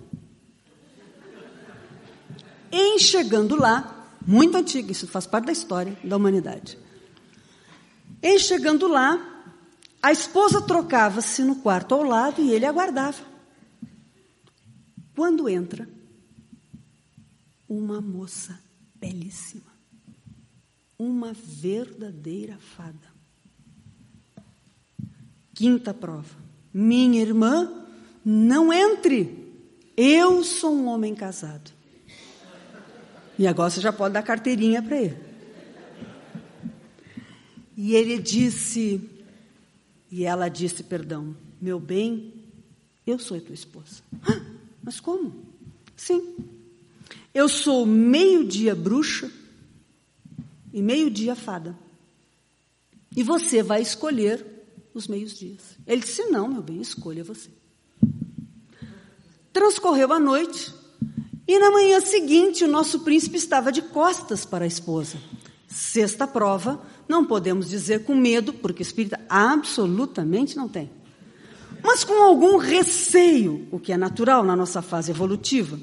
[2.72, 6.78] Em chegando lá, muito antiga, isso faz parte da história da humanidade.
[8.22, 9.44] Em chegando lá,
[10.02, 13.18] a esposa trocava-se no quarto ao lado e ele aguardava.
[15.14, 15.86] Quando entra,
[17.68, 18.58] uma moça
[18.94, 19.70] belíssima,
[20.98, 23.12] uma verdadeira fada.
[25.54, 26.34] Quinta prova.
[26.72, 27.70] Minha irmã,
[28.24, 29.52] não entre.
[29.94, 31.70] Eu sou um homem casado.
[33.38, 35.16] E agora você já pode dar carteirinha para ele.
[37.76, 39.08] E ele disse,
[40.10, 42.32] e ela disse, perdão, meu bem,
[43.06, 44.02] eu sou tua esposa.
[44.82, 45.34] Mas como?
[45.96, 46.36] Sim.
[47.34, 49.30] Eu sou meio-dia bruxa
[50.72, 51.76] e meio-dia fada.
[53.16, 54.44] E você vai escolher
[54.94, 55.76] os meios-dias.
[55.86, 57.50] Ele disse: Não, meu bem, escolha você.
[59.52, 60.72] Transcorreu a noite
[61.46, 65.18] e na manhã seguinte o nosso príncipe estava de costas para a esposa.
[65.68, 70.90] Sexta prova, não podemos dizer com medo, porque espírita absolutamente não tem
[71.82, 75.78] mas com algum receio, o que é natural na nossa fase evolutiva,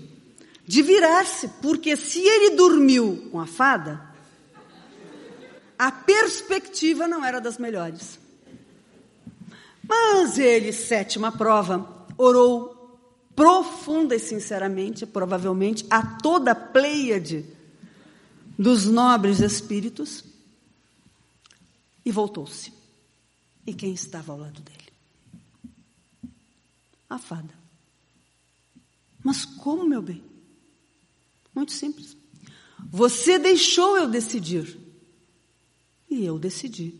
[0.66, 4.02] de virar-se, porque se ele dormiu com a fada,
[5.78, 8.18] a perspectiva não era das melhores.
[9.88, 12.79] Mas ele, sétima prova, orou
[13.40, 17.46] profunda e sinceramente, provavelmente, a toda a Pleiade
[18.58, 20.26] dos nobres espíritos
[22.04, 22.74] e voltou-se.
[23.66, 24.92] E quem estava ao lado dele?
[27.10, 27.58] A fada.
[29.24, 30.22] Mas como, meu bem?
[31.56, 32.18] Muito simples.
[32.90, 34.78] Você deixou eu decidir.
[36.10, 36.94] E eu decidi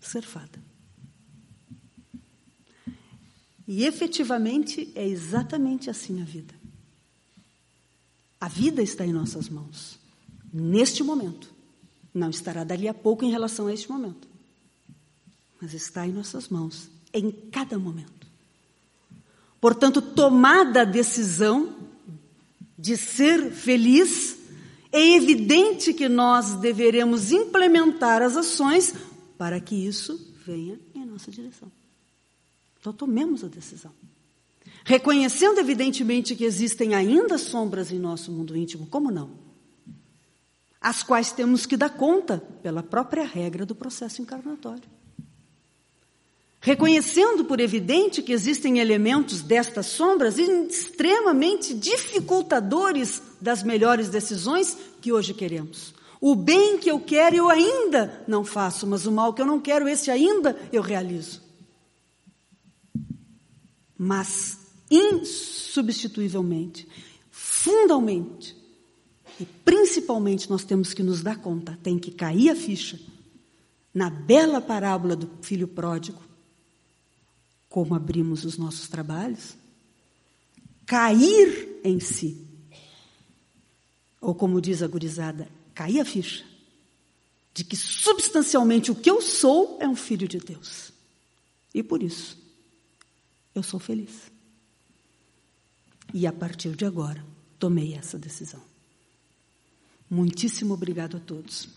[0.00, 0.69] ser fada.
[3.72, 6.52] E efetivamente é exatamente assim a vida.
[8.40, 9.96] A vida está em nossas mãos,
[10.52, 11.48] neste momento.
[12.12, 14.26] Não estará dali a pouco em relação a este momento,
[15.62, 18.26] mas está em nossas mãos, em cada momento.
[19.60, 21.72] Portanto, tomada a decisão
[22.76, 24.36] de ser feliz,
[24.90, 28.92] é evidente que nós deveremos implementar as ações
[29.38, 31.70] para que isso venha em nossa direção.
[32.80, 33.92] Então, tomemos a decisão.
[34.84, 39.30] Reconhecendo, evidentemente, que existem ainda sombras em nosso mundo íntimo, como não?
[40.80, 44.88] As quais temos que dar conta pela própria regra do processo encarnatório.
[46.62, 55.32] Reconhecendo por evidente que existem elementos destas sombras extremamente dificultadores das melhores decisões que hoje
[55.32, 55.94] queremos.
[56.20, 59.58] O bem que eu quero eu ainda não faço, mas o mal que eu não
[59.58, 61.49] quero, esse ainda eu realizo.
[64.02, 64.56] Mas,
[64.90, 66.88] insubstituivelmente,
[67.30, 68.56] fundamentalmente,
[69.38, 72.98] e principalmente nós temos que nos dar conta, tem que cair a ficha,
[73.92, 76.22] na bela parábola do filho pródigo,
[77.68, 79.54] como abrimos os nossos trabalhos,
[80.86, 82.48] cair em si.
[84.18, 86.42] Ou como diz a gurizada, cair a ficha
[87.52, 90.90] de que substancialmente o que eu sou é um filho de Deus.
[91.74, 92.39] E por isso,
[93.54, 94.30] eu sou feliz.
[96.12, 97.24] E a partir de agora,
[97.58, 98.60] tomei essa decisão.
[100.08, 101.68] Muitíssimo obrigado a todos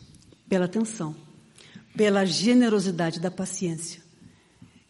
[0.50, 1.16] pela atenção,
[1.95, 4.02] pela generosidade da paciência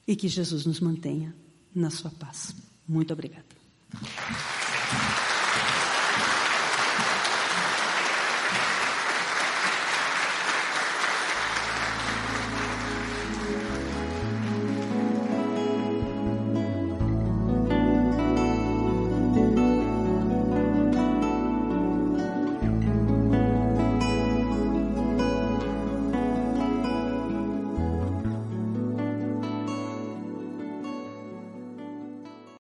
[0.08, 1.36] e que Jesus nos mantenha
[1.76, 2.56] na sua paz.
[2.88, 3.46] Muito obrigada.